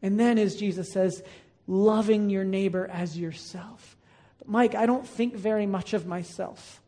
And 0.01 0.19
then, 0.19 0.39
as 0.39 0.55
Jesus 0.55 0.91
says, 0.91 1.23
loving 1.67 2.31
your 2.31 2.43
neighbor 2.43 2.89
as 2.91 3.17
yourself. 3.17 3.95
But 4.39 4.49
Mike, 4.49 4.73
I 4.73 4.87
don't 4.87 5.07
think 5.07 5.35
very 5.35 5.67
much 5.67 5.93
of 5.93 6.07
myself. 6.07 6.81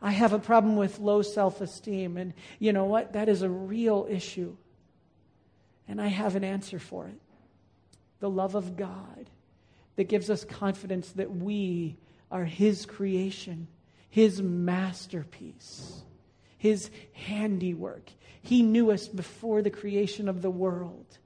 I 0.00 0.12
have 0.12 0.32
a 0.32 0.38
problem 0.38 0.76
with 0.76 1.00
low 1.00 1.20
self 1.20 1.60
esteem. 1.60 2.16
And 2.16 2.32
you 2.58 2.72
know 2.72 2.86
what? 2.86 3.12
That 3.12 3.28
is 3.28 3.42
a 3.42 3.50
real 3.50 4.06
issue. 4.08 4.56
And 5.86 6.00
I 6.00 6.06
have 6.06 6.34
an 6.34 6.44
answer 6.44 6.78
for 6.78 7.06
it 7.08 7.20
the 8.20 8.30
love 8.30 8.54
of 8.54 8.76
God 8.76 9.30
that 9.96 10.08
gives 10.08 10.30
us 10.30 10.44
confidence 10.44 11.10
that 11.12 11.34
we 11.34 11.96
are 12.30 12.44
His 12.44 12.86
creation, 12.86 13.68
His 14.10 14.40
masterpiece, 14.40 16.02
His 16.56 16.90
handiwork. 17.12 18.10
He 18.42 18.62
knew 18.62 18.90
us 18.90 19.08
before 19.08 19.62
the 19.62 19.70
creation 19.70 20.28
of 20.28 20.42
the 20.42 20.50
world. 20.50 21.18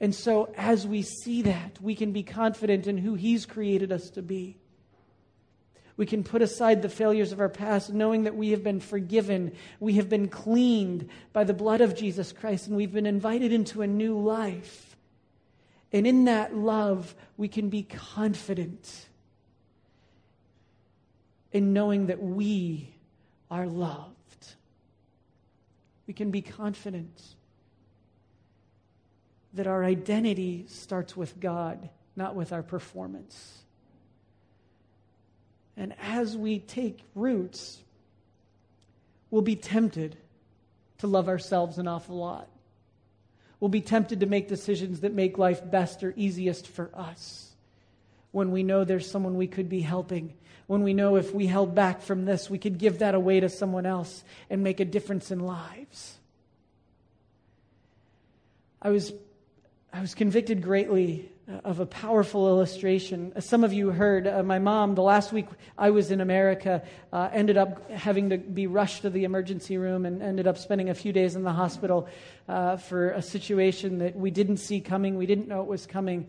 And 0.00 0.14
so, 0.14 0.52
as 0.56 0.86
we 0.86 1.02
see 1.02 1.42
that, 1.42 1.78
we 1.80 1.94
can 1.94 2.12
be 2.12 2.22
confident 2.22 2.86
in 2.86 2.98
who 2.98 3.14
He's 3.14 3.46
created 3.46 3.92
us 3.92 4.10
to 4.10 4.22
be. 4.22 4.56
We 5.96 6.04
can 6.04 6.24
put 6.24 6.42
aside 6.42 6.82
the 6.82 6.90
failures 6.90 7.32
of 7.32 7.40
our 7.40 7.48
past, 7.48 7.92
knowing 7.92 8.24
that 8.24 8.36
we 8.36 8.50
have 8.50 8.62
been 8.62 8.80
forgiven. 8.80 9.52
We 9.80 9.94
have 9.94 10.10
been 10.10 10.28
cleaned 10.28 11.08
by 11.32 11.44
the 11.44 11.54
blood 11.54 11.80
of 11.80 11.96
Jesus 11.96 12.32
Christ, 12.32 12.66
and 12.66 12.76
we've 12.76 12.92
been 12.92 13.06
invited 13.06 13.52
into 13.52 13.80
a 13.80 13.86
new 13.86 14.18
life. 14.18 14.95
And 15.92 16.06
in 16.06 16.24
that 16.24 16.54
love, 16.54 17.14
we 17.36 17.48
can 17.48 17.68
be 17.68 17.82
confident 17.82 19.06
in 21.52 21.72
knowing 21.72 22.06
that 22.06 22.22
we 22.22 22.90
are 23.50 23.66
loved. 23.66 24.12
We 26.06 26.14
can 26.14 26.30
be 26.30 26.42
confident 26.42 27.22
that 29.54 29.66
our 29.66 29.84
identity 29.84 30.66
starts 30.68 31.16
with 31.16 31.40
God, 31.40 31.88
not 32.14 32.34
with 32.34 32.52
our 32.52 32.62
performance. 32.62 33.62
And 35.76 35.94
as 36.00 36.36
we 36.36 36.58
take 36.58 37.00
roots, 37.14 37.78
we'll 39.30 39.42
be 39.42 39.56
tempted 39.56 40.16
to 40.98 41.06
love 41.06 41.28
ourselves 41.28 41.78
an 41.78 41.88
awful 41.88 42.16
lot. 42.16 42.48
We'll 43.60 43.68
be 43.68 43.80
tempted 43.80 44.20
to 44.20 44.26
make 44.26 44.48
decisions 44.48 45.00
that 45.00 45.14
make 45.14 45.38
life 45.38 45.68
best 45.68 46.02
or 46.02 46.12
easiest 46.16 46.68
for 46.68 46.90
us 46.94 47.52
when 48.32 48.50
we 48.50 48.62
know 48.62 48.84
there's 48.84 49.10
someone 49.10 49.36
we 49.36 49.46
could 49.46 49.68
be 49.68 49.80
helping. 49.80 50.34
When 50.66 50.82
we 50.82 50.92
know 50.92 51.16
if 51.16 51.34
we 51.34 51.46
held 51.46 51.74
back 51.74 52.02
from 52.02 52.26
this, 52.26 52.50
we 52.50 52.58
could 52.58 52.76
give 52.76 52.98
that 52.98 53.14
away 53.14 53.40
to 53.40 53.48
someone 53.48 53.86
else 53.86 54.24
and 54.50 54.62
make 54.62 54.80
a 54.80 54.84
difference 54.84 55.30
in 55.30 55.40
lives. 55.40 56.18
I 58.82 58.90
was, 58.90 59.12
I 59.92 60.00
was 60.00 60.14
convicted 60.14 60.62
greatly 60.62 61.30
of 61.64 61.78
a 61.78 61.86
powerful 61.86 62.48
illustration. 62.48 63.32
As 63.36 63.44
some 63.44 63.62
of 63.62 63.72
you 63.72 63.90
heard, 63.90 64.26
uh, 64.26 64.42
my 64.42 64.58
mom, 64.58 64.96
the 64.96 65.02
last 65.02 65.32
week 65.32 65.46
I 65.78 65.90
was 65.90 66.10
in 66.10 66.20
America, 66.20 66.82
uh, 67.12 67.28
ended 67.32 67.56
up 67.56 67.88
having 67.90 68.30
to 68.30 68.38
be 68.38 68.66
rushed 68.66 69.02
to 69.02 69.10
the 69.10 69.22
emergency 69.22 69.78
room 69.78 70.06
and 70.06 70.22
ended 70.22 70.48
up 70.48 70.58
spending 70.58 70.90
a 70.90 70.94
few 70.94 71.12
days 71.12 71.36
in 71.36 71.44
the 71.44 71.52
hospital 71.52 72.08
uh, 72.48 72.78
for 72.78 73.10
a 73.10 73.22
situation 73.22 73.98
that 73.98 74.16
we 74.16 74.32
didn't 74.32 74.56
see 74.56 74.80
coming. 74.80 75.16
We 75.16 75.26
didn't 75.26 75.46
know 75.46 75.60
it 75.60 75.68
was 75.68 75.86
coming. 75.86 76.28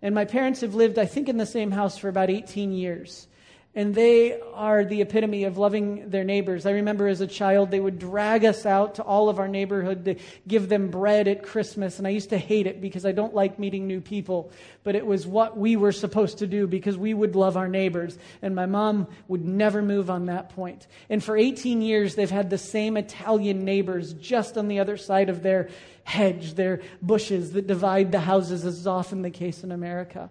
And 0.00 0.14
my 0.14 0.24
parents 0.24 0.62
have 0.62 0.74
lived, 0.74 0.98
I 0.98 1.06
think, 1.06 1.28
in 1.28 1.36
the 1.36 1.46
same 1.46 1.70
house 1.70 1.98
for 1.98 2.08
about 2.08 2.30
18 2.30 2.72
years 2.72 3.26
and 3.74 3.94
they 3.94 4.40
are 4.54 4.84
the 4.84 5.00
epitome 5.00 5.44
of 5.44 5.58
loving 5.58 6.08
their 6.08 6.22
neighbors. 6.22 6.64
I 6.64 6.72
remember 6.72 7.08
as 7.08 7.20
a 7.20 7.26
child, 7.26 7.70
they 7.70 7.80
would 7.80 7.98
drag 7.98 8.44
us 8.44 8.64
out 8.64 8.96
to 8.96 9.02
all 9.02 9.28
of 9.28 9.38
our 9.38 9.48
neighborhood 9.48 10.04
to 10.04 10.14
give 10.46 10.68
them 10.68 10.90
bread 10.90 11.26
at 11.26 11.42
Christmas, 11.42 11.98
and 11.98 12.06
I 12.06 12.10
used 12.10 12.30
to 12.30 12.38
hate 12.38 12.66
it 12.66 12.80
because 12.80 13.04
I 13.04 13.12
don't 13.12 13.34
like 13.34 13.58
meeting 13.58 13.86
new 13.86 14.00
people, 14.00 14.52
but 14.84 14.94
it 14.94 15.04
was 15.04 15.26
what 15.26 15.56
we 15.56 15.74
were 15.74 15.92
supposed 15.92 16.38
to 16.38 16.46
do 16.46 16.66
because 16.66 16.96
we 16.96 17.14
would 17.14 17.34
love 17.34 17.56
our 17.56 17.68
neighbors, 17.68 18.16
and 18.42 18.54
my 18.54 18.66
mom 18.66 19.08
would 19.26 19.44
never 19.44 19.82
move 19.82 20.08
on 20.08 20.26
that 20.26 20.50
point. 20.50 20.86
And 21.10 21.22
for 21.22 21.36
18 21.36 21.82
years, 21.82 22.14
they've 22.14 22.30
had 22.30 22.50
the 22.50 22.58
same 22.58 22.96
Italian 22.96 23.64
neighbors 23.64 24.12
just 24.14 24.56
on 24.56 24.68
the 24.68 24.78
other 24.78 24.96
side 24.96 25.28
of 25.28 25.42
their 25.42 25.68
hedge, 26.04 26.54
their 26.54 26.80
bushes 27.02 27.52
that 27.52 27.66
divide 27.66 28.12
the 28.12 28.20
houses, 28.20 28.64
as 28.64 28.78
is 28.78 28.86
often 28.86 29.22
the 29.22 29.30
case 29.30 29.64
in 29.64 29.72
America. 29.72 30.30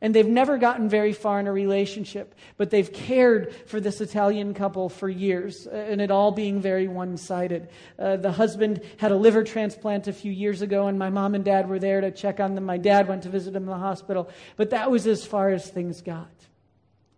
And 0.00 0.14
they've 0.14 0.28
never 0.28 0.58
gotten 0.58 0.88
very 0.88 1.12
far 1.12 1.40
in 1.40 1.48
a 1.48 1.52
relationship, 1.52 2.34
but 2.56 2.70
they've 2.70 2.92
cared 2.92 3.52
for 3.66 3.80
this 3.80 4.00
Italian 4.00 4.54
couple 4.54 4.88
for 4.88 5.08
years, 5.08 5.66
uh, 5.66 5.74
and 5.74 6.00
it 6.00 6.10
all 6.10 6.30
being 6.30 6.60
very 6.60 6.86
one 6.86 7.16
sided. 7.16 7.68
Uh, 7.98 8.16
the 8.16 8.30
husband 8.30 8.80
had 8.98 9.10
a 9.10 9.16
liver 9.16 9.42
transplant 9.42 10.06
a 10.06 10.12
few 10.12 10.30
years 10.30 10.62
ago, 10.62 10.86
and 10.86 10.98
my 10.98 11.10
mom 11.10 11.34
and 11.34 11.44
dad 11.44 11.68
were 11.68 11.80
there 11.80 12.00
to 12.00 12.12
check 12.12 12.38
on 12.38 12.54
them. 12.54 12.64
My 12.64 12.78
dad 12.78 13.08
went 13.08 13.24
to 13.24 13.28
visit 13.28 13.56
him 13.56 13.64
in 13.64 13.68
the 13.68 13.76
hospital, 13.76 14.30
but 14.56 14.70
that 14.70 14.90
was 14.90 15.06
as 15.06 15.24
far 15.24 15.50
as 15.50 15.68
things 15.68 16.00
got. 16.00 16.30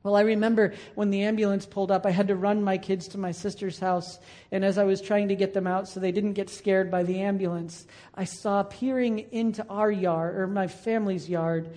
Well, 0.02 0.16
I 0.16 0.22
remember 0.22 0.72
when 0.94 1.10
the 1.10 1.24
ambulance 1.24 1.66
pulled 1.66 1.90
up, 1.90 2.06
I 2.06 2.10
had 2.10 2.28
to 2.28 2.36
run 2.36 2.64
my 2.64 2.78
kids 2.78 3.08
to 3.08 3.18
my 3.18 3.32
sister's 3.32 3.78
house. 3.78 4.18
And 4.50 4.64
as 4.64 4.78
I 4.78 4.84
was 4.84 5.02
trying 5.02 5.28
to 5.28 5.36
get 5.36 5.52
them 5.52 5.66
out 5.66 5.88
so 5.88 6.00
they 6.00 6.12
didn't 6.12 6.32
get 6.32 6.48
scared 6.48 6.90
by 6.90 7.02
the 7.02 7.20
ambulance, 7.20 7.86
I 8.14 8.24
saw 8.24 8.62
peering 8.62 9.26
into 9.30 9.66
our 9.68 9.90
yard, 9.90 10.36
or 10.36 10.46
my 10.46 10.68
family's 10.68 11.28
yard, 11.28 11.68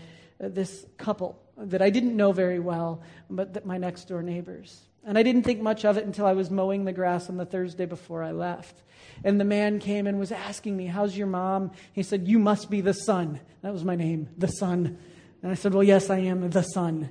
Uh, 0.44 0.50
this 0.50 0.86
couple 0.98 1.40
that 1.58 1.82
I 1.82 1.90
didn't 1.90 2.16
know 2.16 2.32
very 2.32 2.60
well, 2.60 3.02
but 3.30 3.54
that 3.54 3.66
my 3.66 3.78
next 3.78 4.06
door 4.06 4.22
neighbors. 4.22 4.82
And 5.06 5.18
I 5.18 5.24
didn't 5.24 5.44
think 5.44 5.62
much 5.62 5.86
of 5.86 5.98
it 5.98 6.06
until 6.06 6.26
I 6.26 6.34
was 6.34 6.50
mowing 6.50 6.86
the 6.86 6.94
grass 6.94 7.30
on 7.30 7.38
the 7.38 7.46
Thursday 7.46 7.86
before 7.86 8.24
I 8.24 8.32
left. 8.32 8.82
And 9.24 9.40
the 9.40 9.46
man 9.46 9.80
came 9.80 10.08
and 10.08 10.18
was 10.18 10.32
asking 10.32 10.76
me, 10.76 10.88
How's 10.88 11.16
your 11.16 11.28
mom? 11.28 11.72
He 11.94 12.04
said, 12.04 12.28
You 12.28 12.40
must 12.40 12.70
be 12.70 12.82
the 12.82 12.94
son. 12.94 13.40
That 13.62 13.74
was 13.74 13.84
my 13.84 13.96
name, 13.96 14.30
the 14.38 14.48
son. 14.48 14.98
And 15.42 15.52
I 15.52 15.56
said, 15.56 15.74
Well, 15.74 15.84
yes, 15.84 16.10
I 16.10 16.20
am 16.20 16.50
the 16.50 16.64
son. 16.64 17.10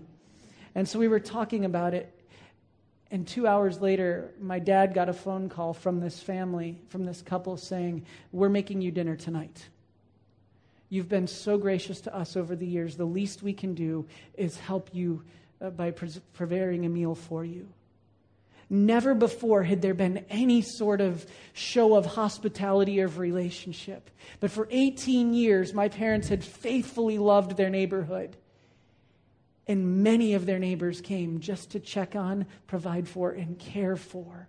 And 0.75 0.89
so 0.89 0.99
we 0.99 1.09
were 1.09 1.21
talking 1.21 1.65
about 1.65 1.95
it. 1.95 2.19
And 3.11 3.29
two 3.29 3.47
hours 3.47 3.81
later, 3.81 4.33
my 4.41 4.59
dad 4.59 4.95
got 4.95 5.11
a 5.11 5.13
phone 5.13 5.51
call 5.51 5.75
from 5.75 6.01
this 6.01 6.19
family, 6.19 6.81
from 6.89 7.05
this 7.05 7.21
couple, 7.23 7.57
saying, 7.59 8.07
We're 8.33 8.49
making 8.49 8.81
you 8.81 8.91
dinner 8.91 9.17
tonight. 9.17 9.69
You've 10.93 11.09
been 11.09 11.27
so 11.27 11.57
gracious 11.57 12.03
to 12.03 12.15
us 12.15 12.37
over 12.37 12.55
the 12.55 12.67
years. 12.67 12.99
The 12.99 13.07
least 13.07 13.43
we 13.43 13.55
can 13.55 13.73
do 13.73 14.05
is 14.35 14.59
help 14.59 14.91
you 14.93 15.23
uh, 15.59 15.71
by 15.71 15.91
preparing 15.91 16.85
a 16.85 16.91
meal 16.91 17.15
for 17.15 17.47
you. 17.47 17.71
Never 18.69 19.15
before 19.15 19.63
had 19.63 19.81
there 19.81 19.95
been 19.95 20.27
any 20.29 20.61
sort 20.61 21.01
of 21.01 21.25
show 21.55 21.95
of 21.95 22.05
hospitality 22.05 23.01
or 23.01 23.07
of 23.07 23.17
relationship. 23.17 24.11
But 24.39 24.51
for 24.51 24.69
18 24.71 25.33
years, 25.33 25.73
my 25.73 25.89
parents 25.89 26.29
had 26.29 26.45
faithfully 26.45 27.17
loved 27.17 27.57
their 27.57 27.71
neighborhood. 27.71 28.37
And 29.67 30.03
many 30.03 30.35
of 30.35 30.45
their 30.45 30.59
neighbors 30.59 31.01
came 31.01 31.41
just 31.41 31.71
to 31.71 31.81
check 31.81 32.15
on, 32.15 32.45
provide 32.67 33.09
for, 33.09 33.31
and 33.31 33.59
care 33.59 33.97
for 33.97 34.47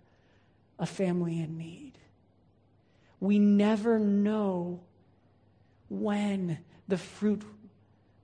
a 0.78 0.84
family 0.84 1.40
in 1.40 1.56
need. 1.56 1.92
We 3.18 3.38
never 3.38 3.98
know 3.98 4.82
when 6.00 6.58
the 6.88 6.98
fruit 6.98 7.42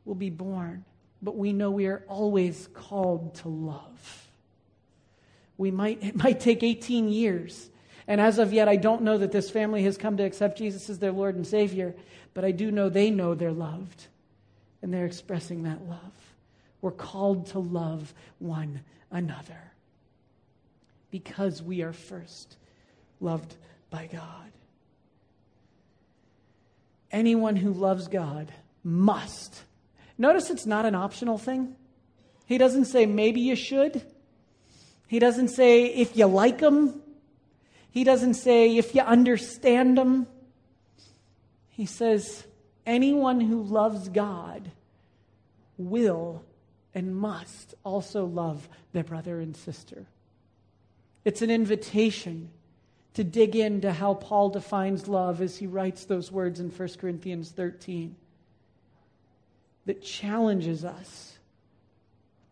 will 0.04 0.14
be 0.14 0.30
borne, 0.30 0.84
but 1.22 1.36
we 1.36 1.52
know 1.52 1.70
we 1.70 1.86
are 1.86 2.02
always 2.08 2.68
called 2.74 3.34
to 3.36 3.48
love 3.48 4.30
we 5.60 5.70
might, 5.70 6.02
it 6.02 6.16
might 6.16 6.40
take 6.40 6.62
18 6.62 7.10
years. 7.10 7.68
And 8.08 8.18
as 8.18 8.38
of 8.38 8.54
yet, 8.54 8.66
I 8.66 8.76
don't 8.76 9.02
know 9.02 9.18
that 9.18 9.30
this 9.30 9.50
family 9.50 9.82
has 9.82 9.98
come 9.98 10.16
to 10.16 10.24
accept 10.24 10.56
Jesus 10.56 10.88
as 10.88 10.98
their 10.98 11.12
Lord 11.12 11.34
and 11.34 11.46
Savior, 11.46 11.94
but 12.32 12.46
I 12.46 12.50
do 12.50 12.70
know 12.70 12.88
they 12.88 13.10
know 13.10 13.34
they're 13.34 13.52
loved, 13.52 14.06
and 14.80 14.92
they're 14.92 15.04
expressing 15.04 15.64
that 15.64 15.86
love. 15.86 16.34
We're 16.80 16.92
called 16.92 17.48
to 17.48 17.58
love 17.58 18.14
one 18.38 18.80
another 19.10 19.72
because 21.10 21.62
we 21.62 21.82
are 21.82 21.92
first 21.92 22.56
loved 23.20 23.54
by 23.90 24.06
God. 24.06 24.50
Anyone 27.12 27.56
who 27.56 27.72
loves 27.72 28.08
God 28.08 28.52
must. 28.84 29.62
Notice 30.16 30.50
it's 30.50 30.66
not 30.66 30.86
an 30.86 30.94
optional 30.94 31.38
thing. 31.38 31.74
He 32.46 32.58
doesn't 32.58 32.86
say 32.86 33.06
maybe 33.06 33.40
you 33.40 33.56
should. 33.56 34.02
He 35.06 35.18
doesn't 35.18 35.48
say 35.48 35.86
if 35.86 36.16
you 36.16 36.26
like 36.26 36.58
them. 36.58 37.02
He 37.90 38.04
doesn't 38.04 38.34
say 38.34 38.76
if 38.76 38.94
you 38.94 39.02
understand 39.02 39.98
them. 39.98 40.26
He 41.70 41.86
says 41.86 42.44
anyone 42.86 43.40
who 43.40 43.62
loves 43.62 44.08
God 44.08 44.70
will 45.78 46.44
and 46.94 47.16
must 47.16 47.74
also 47.84 48.24
love 48.24 48.68
their 48.92 49.04
brother 49.04 49.40
and 49.40 49.56
sister. 49.56 50.06
It's 51.24 51.42
an 51.42 51.50
invitation 51.50 52.50
to 53.14 53.24
dig 53.24 53.56
into 53.56 53.92
how 53.92 54.14
Paul 54.14 54.50
defines 54.50 55.08
love 55.08 55.40
as 55.40 55.56
he 55.56 55.66
writes 55.66 56.04
those 56.04 56.30
words 56.30 56.60
in 56.60 56.70
1 56.70 56.88
Corinthians 57.00 57.50
13 57.50 58.14
that 59.86 60.02
challenges 60.02 60.84
us 60.84 61.38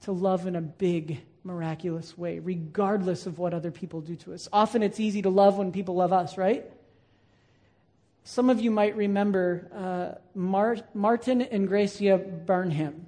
to 0.03 0.13
love 0.13 0.47
in 0.47 0.57
a 0.57 0.61
big 0.61 1.21
miraculous 1.45 2.17
way, 2.17 2.39
regardless 2.39 3.27
of 3.27 3.39
what 3.39 3.55
other 3.55 3.71
people 3.71 4.01
do 4.01 4.17
to 4.17 4.35
us. 4.35 4.49
Often 4.53 4.83
it's 4.83 5.01
easy 5.01 5.23
to 5.23 5.31
love 5.31 5.57
when 5.57 5.73
people 5.73 5.95
love 5.95 6.13
us, 6.13 6.37
right? 6.37 6.65
Some 8.25 8.51
of 8.51 8.61
you 8.61 8.71
might 8.71 8.97
remember 8.97 9.69
uh, 9.75 10.19
Mar- 10.35 10.77
Martin 10.93 11.41
and 11.43 11.67
Gracia 11.67 12.19
Burnham. 12.19 13.07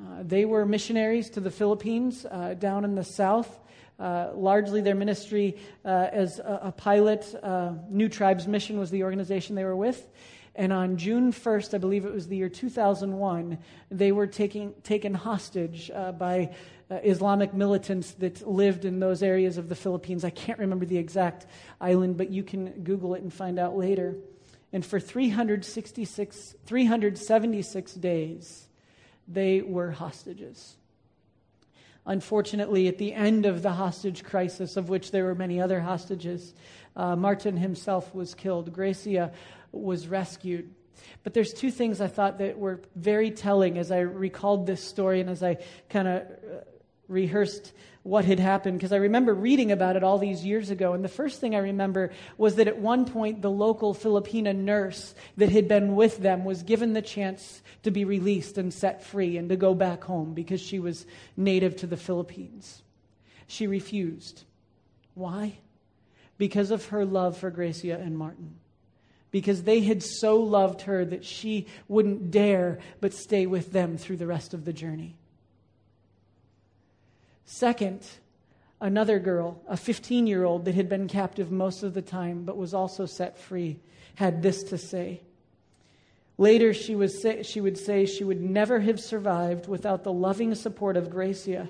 Uh, 0.00 0.22
they 0.22 0.44
were 0.44 0.64
missionaries 0.64 1.30
to 1.30 1.40
the 1.40 1.50
Philippines 1.50 2.24
uh, 2.30 2.54
down 2.54 2.84
in 2.84 2.94
the 2.94 3.04
south. 3.04 3.58
Uh, 4.00 4.30
largely 4.34 4.80
their 4.80 4.94
ministry 4.94 5.58
uh, 5.84 6.08
as 6.10 6.38
a, 6.38 6.60
a 6.64 6.72
pilot, 6.72 7.34
uh, 7.42 7.72
New 7.90 8.08
Tribes 8.08 8.48
Mission 8.48 8.78
was 8.78 8.90
the 8.90 9.04
organization 9.04 9.54
they 9.54 9.64
were 9.64 9.76
with. 9.76 10.08
And 10.54 10.72
on 10.72 10.96
June 10.96 11.32
1st, 11.32 11.74
I 11.74 11.78
believe 11.78 12.06
it 12.06 12.12
was 12.12 12.26
the 12.26 12.36
year 12.36 12.48
2001, 12.48 13.58
they 13.90 14.10
were 14.10 14.26
taking, 14.26 14.72
taken 14.82 15.14
hostage 15.14 15.90
by 16.18 16.50
uh, 16.90 16.96
Islamic 17.04 17.54
militants 17.54 18.12
that 18.14 18.46
lived 18.48 18.84
in 18.84 18.98
those 18.98 19.22
areas 19.22 19.58
of 19.58 19.68
the 19.68 19.76
Philippines. 19.76 20.24
I 20.24 20.30
can't 20.30 20.58
remember 20.58 20.84
the 20.84 20.98
exact 20.98 21.46
island, 21.80 22.16
but 22.16 22.30
you 22.30 22.42
can 22.42 22.82
Google 22.82 23.14
it 23.14 23.22
and 23.22 23.32
find 23.32 23.58
out 23.58 23.76
later. 23.76 24.16
And 24.72 24.84
for 24.84 24.98
366, 24.98 26.54
376 26.66 27.94
days, 27.94 28.68
they 29.28 29.62
were 29.62 29.92
hostages. 29.92 30.76
Unfortunately, 32.06 32.88
at 32.88 32.98
the 32.98 33.12
end 33.12 33.46
of 33.46 33.62
the 33.62 33.72
hostage 33.72 34.24
crisis, 34.24 34.76
of 34.76 34.88
which 34.88 35.10
there 35.10 35.24
were 35.24 35.34
many 35.34 35.60
other 35.60 35.80
hostages, 35.80 36.54
uh, 36.96 37.14
Martin 37.14 37.56
himself 37.56 38.14
was 38.14 38.34
killed. 38.34 38.72
Gracia 38.72 39.32
was 39.72 40.08
rescued. 40.08 40.70
But 41.22 41.34
there's 41.34 41.52
two 41.52 41.70
things 41.70 42.00
I 42.00 42.08
thought 42.08 42.38
that 42.38 42.58
were 42.58 42.80
very 42.94 43.30
telling 43.30 43.78
as 43.78 43.90
I 43.90 44.00
recalled 44.00 44.66
this 44.66 44.82
story 44.82 45.20
and 45.20 45.30
as 45.30 45.42
I 45.42 45.58
kind 45.88 46.08
of 46.08 46.22
uh, 46.22 46.26
rehearsed 47.10 47.72
what 48.02 48.24
had 48.24 48.40
happened 48.40 48.78
because 48.78 48.92
I 48.92 48.96
remember 48.96 49.34
reading 49.34 49.72
about 49.72 49.96
it 49.96 50.02
all 50.02 50.18
these 50.18 50.44
years 50.44 50.70
ago. 50.70 50.94
And 50.94 51.04
the 51.04 51.08
first 51.08 51.40
thing 51.40 51.54
I 51.54 51.58
remember 51.58 52.12
was 52.38 52.56
that 52.56 52.68
at 52.68 52.78
one 52.78 53.04
point, 53.04 53.42
the 53.42 53.50
local 53.50 53.94
Filipina 53.94 54.56
nurse 54.56 55.14
that 55.36 55.50
had 55.50 55.68
been 55.68 55.94
with 55.96 56.18
them 56.18 56.44
was 56.44 56.62
given 56.62 56.94
the 56.94 57.02
chance 57.02 57.62
to 57.82 57.90
be 57.90 58.04
released 58.04 58.56
and 58.56 58.72
set 58.72 59.04
free 59.04 59.36
and 59.36 59.50
to 59.50 59.56
go 59.56 59.74
back 59.74 60.04
home 60.04 60.32
because 60.32 60.60
she 60.60 60.78
was 60.78 61.04
native 61.36 61.76
to 61.76 61.86
the 61.86 61.96
Philippines. 61.96 62.82
She 63.46 63.66
refused. 63.66 64.44
Why? 65.14 65.58
Because 66.38 66.70
of 66.70 66.86
her 66.86 67.04
love 67.04 67.36
for 67.36 67.50
Gracia 67.50 67.98
and 67.98 68.16
Martin. 68.16 68.54
Because 69.30 69.64
they 69.64 69.80
had 69.80 70.02
so 70.02 70.36
loved 70.36 70.82
her 70.82 71.04
that 71.04 71.24
she 71.24 71.66
wouldn't 71.86 72.30
dare 72.30 72.78
but 73.00 73.12
stay 73.12 73.46
with 73.46 73.72
them 73.72 73.98
through 73.98 74.16
the 74.16 74.26
rest 74.26 74.54
of 74.54 74.64
the 74.64 74.72
journey. 74.72 75.16
Second, 77.52 78.06
another 78.80 79.18
girl, 79.18 79.60
a 79.66 79.76
15 79.76 80.28
year 80.28 80.44
old 80.44 80.66
that 80.66 80.76
had 80.76 80.88
been 80.88 81.08
captive 81.08 81.50
most 81.50 81.82
of 81.82 81.94
the 81.94 82.00
time 82.00 82.44
but 82.44 82.56
was 82.56 82.72
also 82.72 83.06
set 83.06 83.36
free, 83.36 83.80
had 84.14 84.40
this 84.40 84.62
to 84.62 84.78
say. 84.78 85.20
Later, 86.38 86.72
she, 86.72 86.94
was 86.94 87.20
say, 87.20 87.42
she 87.42 87.60
would 87.60 87.76
say 87.76 88.06
she 88.06 88.22
would 88.22 88.40
never 88.40 88.78
have 88.78 89.00
survived 89.00 89.66
without 89.66 90.04
the 90.04 90.12
loving 90.12 90.54
support 90.54 90.96
of 90.96 91.10
Gracia, 91.10 91.68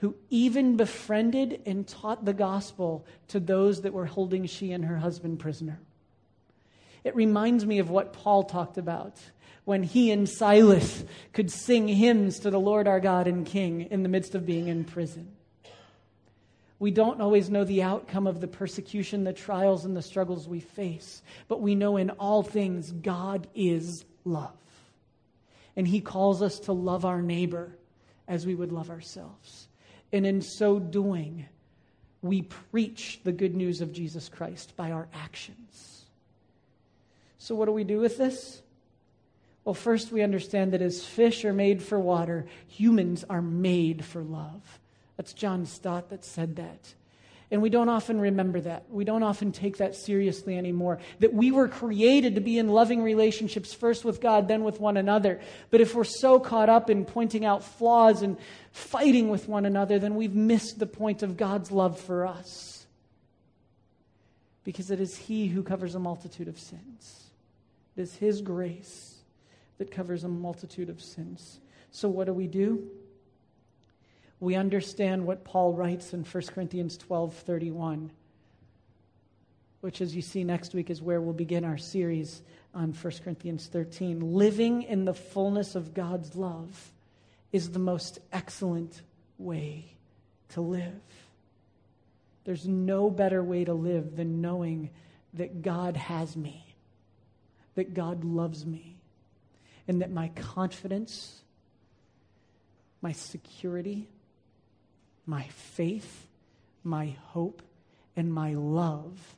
who 0.00 0.14
even 0.28 0.76
befriended 0.76 1.62
and 1.64 1.88
taught 1.88 2.26
the 2.26 2.34
gospel 2.34 3.06
to 3.28 3.40
those 3.40 3.80
that 3.80 3.94
were 3.94 4.04
holding 4.04 4.44
she 4.44 4.72
and 4.72 4.84
her 4.84 4.98
husband 4.98 5.38
prisoner. 5.38 5.80
It 7.02 7.16
reminds 7.16 7.64
me 7.64 7.78
of 7.78 7.88
what 7.88 8.12
Paul 8.12 8.42
talked 8.42 8.76
about 8.76 9.16
when 9.66 9.82
he 9.82 10.12
and 10.12 10.28
Silas 10.28 11.04
could 11.32 11.50
sing 11.50 11.88
hymns 11.88 12.38
to 12.38 12.50
the 12.50 12.58
Lord 12.58 12.86
our 12.86 13.00
God 13.00 13.26
and 13.26 13.44
King 13.44 13.82
in 13.90 14.04
the 14.04 14.08
midst 14.08 14.36
of 14.36 14.46
being 14.46 14.68
in 14.68 14.84
prison. 14.84 15.32
We 16.78 16.92
don't 16.92 17.20
always 17.20 17.50
know 17.50 17.64
the 17.64 17.82
outcome 17.82 18.28
of 18.28 18.40
the 18.40 18.46
persecution, 18.46 19.24
the 19.24 19.32
trials, 19.32 19.84
and 19.84 19.96
the 19.96 20.02
struggles 20.02 20.46
we 20.46 20.60
face, 20.60 21.20
but 21.48 21.60
we 21.60 21.74
know 21.74 21.96
in 21.96 22.10
all 22.10 22.44
things 22.44 22.92
God 22.92 23.48
is 23.56 24.04
love. 24.24 24.56
And 25.74 25.88
he 25.88 26.00
calls 26.00 26.42
us 26.42 26.60
to 26.60 26.72
love 26.72 27.04
our 27.04 27.20
neighbor 27.20 27.76
as 28.28 28.46
we 28.46 28.54
would 28.54 28.70
love 28.70 28.88
ourselves. 28.88 29.66
And 30.12 30.24
in 30.24 30.42
so 30.42 30.78
doing, 30.78 31.46
we 32.22 32.42
preach 32.42 33.18
the 33.24 33.32
good 33.32 33.56
news 33.56 33.80
of 33.80 33.92
Jesus 33.92 34.28
Christ 34.28 34.76
by 34.76 34.92
our 34.92 35.08
actions. 35.12 36.04
So, 37.38 37.56
what 37.56 37.66
do 37.66 37.72
we 37.72 37.84
do 37.84 37.98
with 37.98 38.16
this? 38.16 38.62
Well, 39.66 39.74
first 39.74 40.12
we 40.12 40.22
understand 40.22 40.72
that 40.72 40.80
as 40.80 41.04
fish 41.04 41.44
are 41.44 41.52
made 41.52 41.82
for 41.82 41.98
water, 41.98 42.46
humans 42.68 43.24
are 43.28 43.42
made 43.42 44.04
for 44.04 44.22
love. 44.22 44.62
That's 45.16 45.32
John 45.32 45.66
Stott 45.66 46.10
that 46.10 46.24
said 46.24 46.54
that. 46.56 46.94
And 47.50 47.60
we 47.60 47.68
don't 47.68 47.88
often 47.88 48.20
remember 48.20 48.60
that. 48.60 48.84
We 48.88 49.04
don't 49.04 49.24
often 49.24 49.50
take 49.50 49.78
that 49.78 49.96
seriously 49.96 50.56
anymore. 50.56 51.00
That 51.18 51.34
we 51.34 51.50
were 51.50 51.66
created 51.66 52.36
to 52.36 52.40
be 52.40 52.58
in 52.58 52.68
loving 52.68 53.02
relationships, 53.02 53.74
first 53.74 54.04
with 54.04 54.20
God, 54.20 54.46
then 54.46 54.62
with 54.62 54.78
one 54.78 54.96
another. 54.96 55.40
But 55.70 55.80
if 55.80 55.96
we're 55.96 56.04
so 56.04 56.38
caught 56.38 56.68
up 56.68 56.88
in 56.88 57.04
pointing 57.04 57.44
out 57.44 57.64
flaws 57.64 58.22
and 58.22 58.36
fighting 58.70 59.30
with 59.30 59.48
one 59.48 59.66
another, 59.66 59.98
then 59.98 60.14
we've 60.14 60.34
missed 60.34 60.78
the 60.78 60.86
point 60.86 61.24
of 61.24 61.36
God's 61.36 61.72
love 61.72 61.98
for 61.98 62.24
us. 62.24 62.86
Because 64.62 64.92
it 64.92 65.00
is 65.00 65.16
He 65.16 65.48
who 65.48 65.64
covers 65.64 65.96
a 65.96 66.00
multitude 66.00 66.46
of 66.46 66.56
sins, 66.56 67.24
it 67.96 68.02
is 68.02 68.14
His 68.14 68.42
grace 68.42 69.15
that 69.78 69.90
covers 69.90 70.24
a 70.24 70.28
multitude 70.28 70.88
of 70.88 71.00
sins. 71.00 71.60
So, 71.90 72.08
what 72.08 72.26
do 72.26 72.32
we 72.32 72.46
do? 72.46 72.88
We 74.40 74.54
understand 74.54 75.26
what 75.26 75.44
Paul 75.44 75.72
writes 75.72 76.12
in 76.12 76.24
1 76.24 76.42
Corinthians 76.48 76.96
12 76.98 77.34
31, 77.34 78.10
which, 79.80 80.00
as 80.00 80.14
you 80.14 80.22
see 80.22 80.44
next 80.44 80.74
week, 80.74 80.90
is 80.90 81.00
where 81.00 81.20
we'll 81.20 81.32
begin 81.32 81.64
our 81.64 81.78
series 81.78 82.42
on 82.74 82.92
1 82.92 83.12
Corinthians 83.24 83.66
13. 83.66 84.20
Living 84.34 84.82
in 84.82 85.04
the 85.04 85.14
fullness 85.14 85.74
of 85.74 85.94
God's 85.94 86.36
love 86.36 86.92
is 87.52 87.70
the 87.70 87.78
most 87.78 88.18
excellent 88.32 89.00
way 89.38 89.96
to 90.50 90.60
live. 90.60 91.00
There's 92.44 92.68
no 92.68 93.10
better 93.10 93.42
way 93.42 93.64
to 93.64 93.74
live 93.74 94.16
than 94.16 94.40
knowing 94.40 94.90
that 95.34 95.62
God 95.62 95.96
has 95.96 96.36
me, 96.36 96.74
that 97.74 97.94
God 97.94 98.24
loves 98.24 98.64
me, 98.64 98.95
and 99.88 100.00
that 100.00 100.10
my 100.10 100.28
confidence, 100.28 101.42
my 103.00 103.12
security, 103.12 104.08
my 105.26 105.44
faith, 105.44 106.26
my 106.82 107.16
hope, 107.28 107.62
and 108.16 108.32
my 108.32 108.54
love 108.54 109.36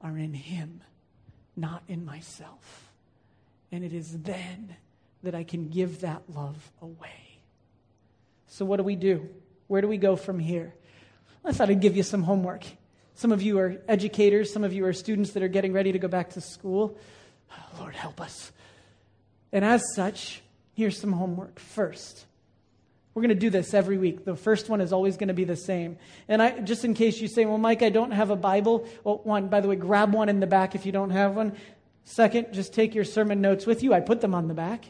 are 0.00 0.16
in 0.16 0.34
Him, 0.34 0.80
not 1.56 1.82
in 1.88 2.04
myself. 2.04 2.90
And 3.70 3.84
it 3.84 3.92
is 3.92 4.22
then 4.22 4.76
that 5.22 5.34
I 5.34 5.44
can 5.44 5.68
give 5.68 6.00
that 6.00 6.22
love 6.34 6.70
away. 6.80 7.40
So, 8.46 8.64
what 8.64 8.78
do 8.78 8.82
we 8.82 8.96
do? 8.96 9.28
Where 9.66 9.82
do 9.82 9.88
we 9.88 9.98
go 9.98 10.16
from 10.16 10.38
here? 10.38 10.74
I 11.44 11.52
thought 11.52 11.70
I'd 11.70 11.80
give 11.80 11.96
you 11.96 12.02
some 12.02 12.22
homework. 12.22 12.64
Some 13.14 13.32
of 13.32 13.42
you 13.42 13.58
are 13.58 13.76
educators, 13.88 14.52
some 14.52 14.64
of 14.64 14.72
you 14.72 14.84
are 14.86 14.92
students 14.92 15.32
that 15.32 15.42
are 15.42 15.48
getting 15.48 15.72
ready 15.72 15.92
to 15.92 15.98
go 15.98 16.08
back 16.08 16.30
to 16.30 16.40
school. 16.40 16.96
Lord, 17.78 17.94
help 17.94 18.20
us. 18.20 18.52
And 19.52 19.64
as 19.64 19.82
such, 19.94 20.42
here's 20.74 21.00
some 21.00 21.12
homework. 21.12 21.58
First, 21.58 22.26
we're 23.14 23.22
going 23.22 23.34
to 23.34 23.34
do 23.34 23.50
this 23.50 23.74
every 23.74 23.98
week. 23.98 24.24
The 24.24 24.36
first 24.36 24.68
one 24.68 24.80
is 24.80 24.92
always 24.92 25.16
going 25.16 25.28
to 25.28 25.34
be 25.34 25.44
the 25.44 25.56
same. 25.56 25.98
And 26.28 26.40
I, 26.40 26.60
just 26.60 26.84
in 26.84 26.94
case 26.94 27.20
you 27.20 27.28
say, 27.28 27.46
well, 27.46 27.58
Mike, 27.58 27.82
I 27.82 27.88
don't 27.88 28.12
have 28.12 28.30
a 28.30 28.36
Bible. 28.36 28.86
Well, 29.02 29.20
one, 29.24 29.48
by 29.48 29.60
the 29.60 29.68
way, 29.68 29.76
grab 29.76 30.12
one 30.12 30.28
in 30.28 30.40
the 30.40 30.46
back 30.46 30.74
if 30.74 30.86
you 30.86 30.92
don't 30.92 31.10
have 31.10 31.34
one. 31.34 31.56
Second, 32.04 32.52
just 32.52 32.72
take 32.72 32.94
your 32.94 33.04
sermon 33.04 33.40
notes 33.40 33.66
with 33.66 33.82
you. 33.82 33.92
I 33.92 34.00
put 34.00 34.20
them 34.20 34.34
on 34.34 34.48
the 34.48 34.54
back. 34.54 34.84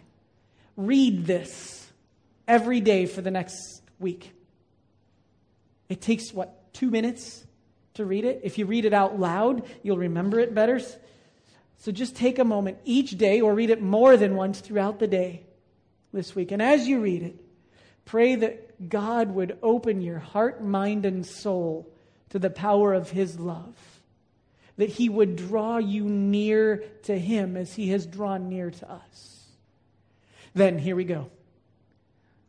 Read 0.77 1.27
this 1.27 1.91
every 2.47 2.81
day 2.81 3.07
for 3.07 3.23
the 3.23 3.31
next 3.31 3.83
week. 3.99 4.33
It 5.89 6.01
takes, 6.01 6.33
what, 6.33 6.73
two 6.75 6.91
minutes 6.91 7.45
to 7.95 8.05
read 8.05 8.25
it? 8.25 8.43
If 8.45 8.59
you 8.59 8.67
read 8.67 8.85
it 8.85 8.93
out 8.93 9.19
loud, 9.19 9.65
you'll 9.83 9.99
remember 9.99 10.39
it 10.39 10.55
better. 10.55 10.81
So 11.79 11.93
just 11.93 12.17
take 12.17 12.39
a 12.39 12.45
moment 12.45 12.79
each 12.85 13.13
day 13.13 13.41
or 13.41 13.55
read 13.55 13.71
it 13.71 13.81
more 13.81 14.17
than 14.17 14.35
once 14.35 14.61
throughout 14.61 14.99
the 14.99 15.07
day 15.07 15.45
this 16.13 16.35
week. 16.35 16.53
And 16.53 16.61
as 16.61 16.87
you 16.87 17.01
read 17.01 17.23
it, 17.23 17.37
Pray 18.09 18.37
that 18.37 18.89
God 18.89 19.35
would 19.35 19.59
open 19.63 20.01
your 20.01 20.19
heart, 20.19 20.65
mind, 20.65 21.05
and 21.05 21.27
soul 21.27 21.93
to 22.31 22.39
the 22.39 22.49
power 22.49 22.95
of 22.95 23.11
His 23.11 23.39
love. 23.39 23.77
That 24.79 24.89
He 24.89 25.11
would 25.11 25.37
draw 25.37 25.77
you 25.77 26.05
near 26.05 26.85
to 27.03 27.19
Him 27.19 27.55
as 27.55 27.75
He 27.75 27.91
has 27.91 28.07
drawn 28.07 28.49
near 28.49 28.71
to 28.71 28.91
us. 28.91 29.45
Then, 30.55 30.79
here 30.79 30.97
we 30.97 31.05
go. 31.05 31.29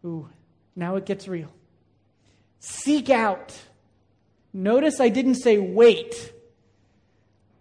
Ooh, 0.05 0.29
now 0.77 0.95
it 0.95 1.05
gets 1.05 1.27
real. 1.27 1.51
Seek 2.61 3.09
out. 3.09 3.53
Notice 4.53 5.01
I 5.01 5.09
didn't 5.09 5.35
say 5.35 5.57
wait. 5.57 6.31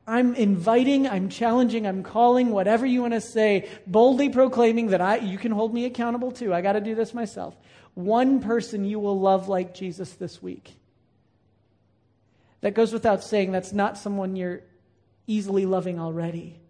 I'm 0.08 0.34
inviting, 0.34 1.06
I'm 1.06 1.28
challenging, 1.28 1.86
I'm 1.86 2.02
calling, 2.02 2.50
whatever 2.50 2.86
you 2.86 3.02
want 3.02 3.12
to 3.12 3.20
say, 3.20 3.68
boldly 3.86 4.30
proclaiming 4.30 4.88
that 4.88 5.02
I 5.02 5.16
you 5.16 5.36
can 5.36 5.52
hold 5.52 5.74
me 5.74 5.84
accountable 5.84 6.32
too. 6.32 6.54
I 6.54 6.62
got 6.62 6.72
to 6.72 6.80
do 6.80 6.94
this 6.94 7.12
myself 7.12 7.54
one 7.94 8.40
person 8.40 8.84
you 8.84 9.00
will 9.00 9.18
love 9.18 9.48
like 9.48 9.74
Jesus 9.74 10.12
this 10.12 10.40
week. 10.40 10.72
That 12.60 12.74
goes 12.74 12.92
without 12.92 13.24
saying, 13.24 13.50
that's 13.50 13.72
not 13.72 13.98
someone 13.98 14.36
you're 14.36 14.62
easily 15.26 15.66
loving 15.66 15.98
already. 15.98 16.60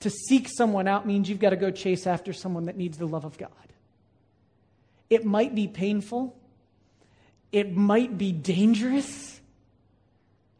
To 0.00 0.10
seek 0.10 0.48
someone 0.48 0.88
out 0.88 1.06
means 1.06 1.28
you've 1.28 1.40
got 1.40 1.50
to 1.50 1.56
go 1.56 1.70
chase 1.70 2.06
after 2.06 2.32
someone 2.32 2.64
that 2.64 2.76
needs 2.76 2.96
the 2.96 3.06
love 3.06 3.26
of 3.26 3.36
God. 3.36 3.50
It 5.10 5.26
might 5.26 5.54
be 5.54 5.68
painful, 5.68 6.34
it 7.52 7.76
might 7.76 8.16
be 8.16 8.32
dangerous, 8.32 9.35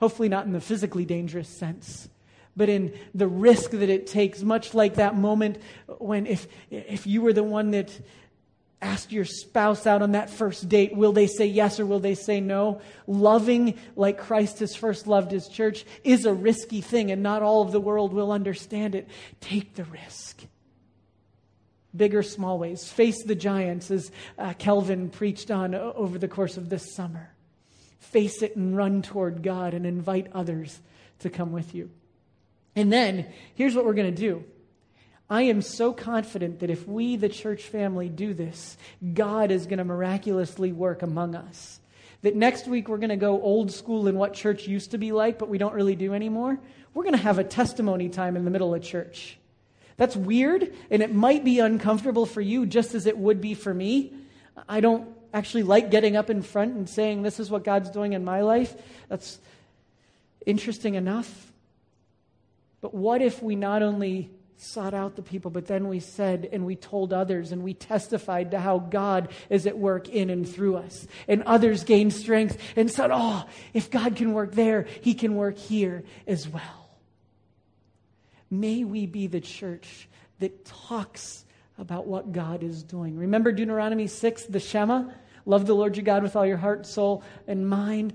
hopefully, 0.01 0.29
not 0.29 0.47
in 0.47 0.53
the 0.53 0.61
physically 0.61 1.05
dangerous 1.05 1.49
sense 1.49 2.09
but 2.57 2.69
in 2.71 2.95
the 3.15 3.29
risk 3.29 3.73
that 3.73 3.91
it 3.91 4.07
takes, 4.07 4.43
much 4.43 4.73
like 4.73 4.95
that 4.95 5.15
moment 5.15 5.59
when 5.99 6.27
if, 6.27 6.49
if 6.71 7.07
you 7.07 7.21
were 7.21 7.33
the 7.33 7.45
one 7.45 7.73
that 7.73 8.01
asked 8.81 9.13
your 9.13 9.25
spouse 9.25 9.87
out 9.87 10.03
on 10.03 10.13
that 10.13 10.29
first 10.29 10.69
date 10.69 10.95
will 10.95 11.13
they 11.13 11.27
say 11.27 11.47
yes 11.47 11.81
or 11.81 11.87
will 11.87 12.01
they 12.01 12.15
say 12.15 12.41
no? 12.41 12.81
Loving 13.07 13.79
like 13.95 14.19
Christ 14.19 14.61
has 14.61 14.75
first 14.75 15.07
loved 15.07 15.31
his 15.31 15.49
church 15.49 15.85
is 16.05 16.25
a 16.25 16.33
risky 16.33 16.81
thing, 16.81 17.11
and 17.11 17.23
not 17.23 17.43
all 17.43 17.63
of 17.63 17.73
the 17.73 17.81
world 17.81 18.13
will 18.13 18.33
understand 18.33 18.95
it. 18.95 19.09
Take 19.41 19.75
the 19.75 19.85
risk. 19.85 20.43
Big 21.95 22.15
or 22.15 22.23
small 22.23 22.59
ways. 22.59 22.91
Face 22.91 23.23
the 23.25 23.35
giants, 23.35 23.91
as 23.91 24.11
uh, 24.39 24.53
Kelvin 24.59 25.09
preached 25.09 25.51
on 25.51 25.75
over 25.75 26.19
the 26.19 26.29
course 26.29 26.59
of 26.59 26.69
this 26.69 26.95
summer. 26.95 27.31
Face 28.11 28.43
it 28.43 28.57
and 28.57 28.77
run 28.77 29.03
toward 29.03 29.43
God 29.43 29.75
and 29.75 29.87
invite 29.87 30.29
others 30.33 30.81
to 31.21 31.31
come 31.31 31.53
with 31.53 31.75
you. 31.75 31.91
And 32.75 32.93
then, 32.93 33.27
here's 33.55 33.75
what 33.75 33.85
we're 33.85 33.95
going 33.95 34.15
to 34.15 34.21
do 34.21 34.45
I 35.29 35.43
am 35.43 35.61
so 35.61 35.93
confident 35.93 36.61
that 36.61 36.71
if 36.71 36.87
we, 36.87 37.17
the 37.17 37.29
church 37.29 37.65
family, 37.65 38.09
do 38.09 38.33
this, 38.33 38.77
God 39.15 39.51
is 39.51 39.67
going 39.67 39.79
to 39.79 39.85
miraculously 39.85 40.73
work 40.73 41.03
among 41.03 41.35
us. 41.35 41.81
That 42.23 42.37
next 42.37 42.67
week 42.67 42.89
we're 42.89 42.99
going 42.99 43.11
to 43.11 43.17
go 43.17 43.41
old 43.41 43.73
school 43.73 44.09
in 44.09 44.17
what 44.17 44.35
church 44.35 44.69
used 44.69 44.93
to 44.93 44.99
be 44.99 45.13
like, 45.13 45.39
but 45.39 45.49
we 45.49 45.59
don't 45.59 45.75
really 45.75 45.97
do 45.97 46.15
anymore. 46.15 46.59
We're 46.95 47.03
going 47.03 47.15
to 47.15 47.21
have 47.21 47.39
a 47.39 47.45
testimony 47.45 48.09
time 48.09 48.37
in 48.37 48.45
the 48.45 48.51
middle 48.51 48.75
of 48.75 48.83
church. 48.83 49.39
That's 49.97 50.15
weird, 50.15 50.73
and 50.91 51.03
it 51.03 51.13
might 51.13 51.45
be 51.45 51.59
uncomfortable 51.59 52.27
for 52.27 52.41
you 52.41 52.67
just 52.67 52.95
as 52.95 53.07
it 53.07 53.17
would 53.17 53.41
be 53.41 53.55
for 53.55 53.73
me. 53.73 54.13
I 54.69 54.81
don't 54.81 55.09
actually 55.37 55.65
like 55.65 55.91
getting 55.91 56.17
up 56.17 56.31
in 56.31 56.41
front 56.41 56.75
and 56.75 56.89
saying, 56.89 57.23
This 57.23 57.39
is 57.39 57.51
what 57.51 57.63
God's 57.63 57.91
doing 57.91 58.15
in 58.15 58.25
my 58.25 58.41
life. 58.41 58.75
That's 59.09 59.39
interesting 60.47 60.95
enough. 60.95 61.53
But 62.81 62.95
what 62.95 63.21
if 63.21 63.43
we 63.43 63.55
not 63.55 63.83
only 63.83 64.31
sought 64.57 64.95
out 64.95 65.17
the 65.17 65.23
people, 65.23 65.51
but 65.51 65.67
then 65.67 65.89
we 65.89 66.01
said 66.01 66.49
and 66.51 66.65
we 66.65 66.75
told 66.75 67.13
others 67.13 67.53
and 67.53 67.63
we 67.63 67.75
testified 67.75 68.53
to 68.53 68.59
how 68.59 68.79
God 68.79 69.29
is 69.51 69.67
at 69.67 69.77
work 69.77 70.09
in 70.09 70.31
and 70.31 70.49
through 70.49 70.77
us. 70.77 71.07
And 71.29 71.43
others 71.43 71.85
gained 71.85 72.15
strength 72.15 72.59
and 72.75 72.91
said, 72.91 73.11
Oh, 73.13 73.45
if 73.75 73.91
God 73.91 74.17
can 74.17 74.33
work 74.33 74.53
there, 74.53 74.87
he 75.03 75.13
can 75.13 75.35
work 75.35 75.59
here 75.59 76.05
as 76.27 76.49
well. 76.49 76.89
May 78.51 78.85
we 78.85 79.05
be 79.05 79.27
the 79.27 79.43
church 79.43 80.09
that 80.39 80.65
talks 80.65 81.45
about 81.77 82.07
what 82.07 82.33
God 82.33 82.63
is 82.63 82.83
doing. 82.83 83.19
Remember 83.19 83.53
Deuteronomy 83.53 84.07
6, 84.07 84.45
the 84.45 84.61
Shema? 84.61 85.11
Love 85.47 85.67
the 85.67 85.75
Lord 85.75 85.97
your 85.97 86.05
God 86.05 86.23
with 86.23 86.37
all 86.37 86.45
your 86.45 86.57
heart, 86.57 86.87
soul, 86.87 87.23
and 87.47 87.69
mind. 87.69 88.13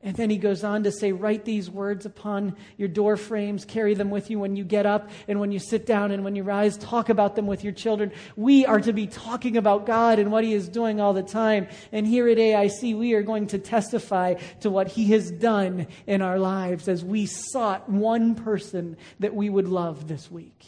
And 0.00 0.14
then 0.16 0.30
he 0.30 0.38
goes 0.38 0.62
on 0.62 0.84
to 0.84 0.92
say, 0.92 1.10
Write 1.10 1.44
these 1.44 1.68
words 1.68 2.06
upon 2.06 2.54
your 2.76 2.86
door 2.86 3.16
frames, 3.16 3.64
carry 3.64 3.94
them 3.94 4.10
with 4.10 4.30
you 4.30 4.38
when 4.38 4.54
you 4.54 4.62
get 4.62 4.86
up 4.86 5.10
and 5.26 5.40
when 5.40 5.50
you 5.50 5.58
sit 5.58 5.86
down 5.86 6.12
and 6.12 6.22
when 6.22 6.36
you 6.36 6.44
rise. 6.44 6.76
Talk 6.76 7.08
about 7.08 7.34
them 7.34 7.48
with 7.48 7.64
your 7.64 7.72
children. 7.72 8.12
We 8.36 8.64
are 8.64 8.80
to 8.80 8.92
be 8.92 9.08
talking 9.08 9.56
about 9.56 9.86
God 9.86 10.20
and 10.20 10.30
what 10.30 10.44
he 10.44 10.54
is 10.54 10.68
doing 10.68 11.00
all 11.00 11.14
the 11.14 11.24
time. 11.24 11.66
And 11.90 12.06
here 12.06 12.28
at 12.28 12.38
AIC, 12.38 12.96
we 12.96 13.14
are 13.14 13.22
going 13.22 13.48
to 13.48 13.58
testify 13.58 14.34
to 14.60 14.70
what 14.70 14.86
he 14.86 15.06
has 15.12 15.32
done 15.32 15.88
in 16.06 16.22
our 16.22 16.38
lives 16.38 16.86
as 16.86 17.04
we 17.04 17.26
sought 17.26 17.88
one 17.88 18.36
person 18.36 18.96
that 19.18 19.34
we 19.34 19.50
would 19.50 19.66
love 19.66 20.06
this 20.06 20.30
week. 20.30 20.64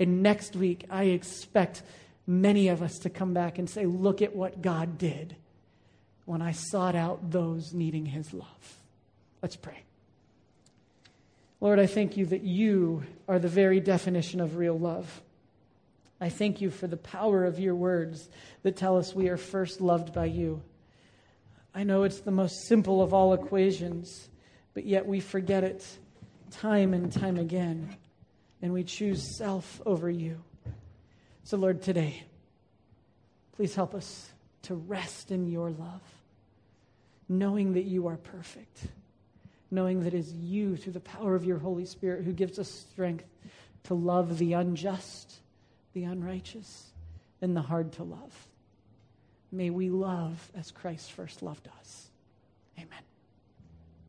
And 0.00 0.20
next 0.20 0.56
week, 0.56 0.84
I 0.90 1.04
expect 1.04 1.84
many 2.26 2.68
of 2.68 2.82
us 2.82 2.98
to 3.00 3.10
come 3.10 3.34
back 3.34 3.58
and 3.58 3.68
say, 3.68 3.86
Look 3.86 4.22
at 4.22 4.34
what 4.34 4.62
God 4.62 4.98
did 4.98 5.36
when 6.24 6.42
I 6.42 6.52
sought 6.52 6.94
out 6.94 7.30
those 7.30 7.72
needing 7.72 8.06
his 8.06 8.32
love. 8.32 8.76
Let's 9.42 9.56
pray. 9.56 9.82
Lord, 11.60 11.78
I 11.78 11.86
thank 11.86 12.16
you 12.16 12.26
that 12.26 12.42
you 12.42 13.04
are 13.28 13.38
the 13.38 13.48
very 13.48 13.80
definition 13.80 14.40
of 14.40 14.56
real 14.56 14.78
love. 14.78 15.22
I 16.20 16.28
thank 16.28 16.60
you 16.60 16.70
for 16.70 16.86
the 16.86 16.96
power 16.96 17.44
of 17.44 17.58
your 17.58 17.74
words 17.74 18.28
that 18.62 18.76
tell 18.76 18.96
us 18.96 19.14
we 19.14 19.28
are 19.28 19.36
first 19.36 19.80
loved 19.80 20.12
by 20.12 20.26
you. 20.26 20.62
I 21.74 21.84
know 21.84 22.02
it's 22.02 22.20
the 22.20 22.30
most 22.30 22.66
simple 22.66 23.02
of 23.02 23.14
all 23.14 23.32
equations, 23.32 24.28
but 24.74 24.84
yet 24.84 25.06
we 25.06 25.20
forget 25.20 25.64
it 25.64 25.86
time 26.50 26.94
and 26.94 27.10
time 27.10 27.38
again, 27.38 27.96
and 28.60 28.72
we 28.72 28.84
choose 28.84 29.36
self 29.36 29.80
over 29.86 30.10
you. 30.10 30.40
So, 31.44 31.56
Lord, 31.56 31.82
today, 31.82 32.22
please 33.56 33.74
help 33.74 33.94
us 33.94 34.30
to 34.62 34.74
rest 34.74 35.30
in 35.30 35.48
your 35.48 35.70
love, 35.70 36.02
knowing 37.28 37.74
that 37.74 37.84
you 37.84 38.06
are 38.06 38.16
perfect, 38.16 38.86
knowing 39.70 40.00
that 40.04 40.14
it 40.14 40.18
is 40.18 40.32
you, 40.32 40.76
through 40.76 40.92
the 40.92 41.00
power 41.00 41.34
of 41.34 41.44
your 41.44 41.58
Holy 41.58 41.84
Spirit, 41.84 42.24
who 42.24 42.32
gives 42.32 42.58
us 42.58 42.70
strength 42.70 43.24
to 43.84 43.94
love 43.94 44.38
the 44.38 44.52
unjust, 44.52 45.34
the 45.94 46.04
unrighteous, 46.04 46.90
and 47.40 47.56
the 47.56 47.62
hard 47.62 47.92
to 47.92 48.04
love. 48.04 48.48
May 49.50 49.70
we 49.70 49.90
love 49.90 50.50
as 50.56 50.70
Christ 50.70 51.12
first 51.12 51.42
loved 51.42 51.68
us. 51.80 52.08
Amen. 52.78 53.02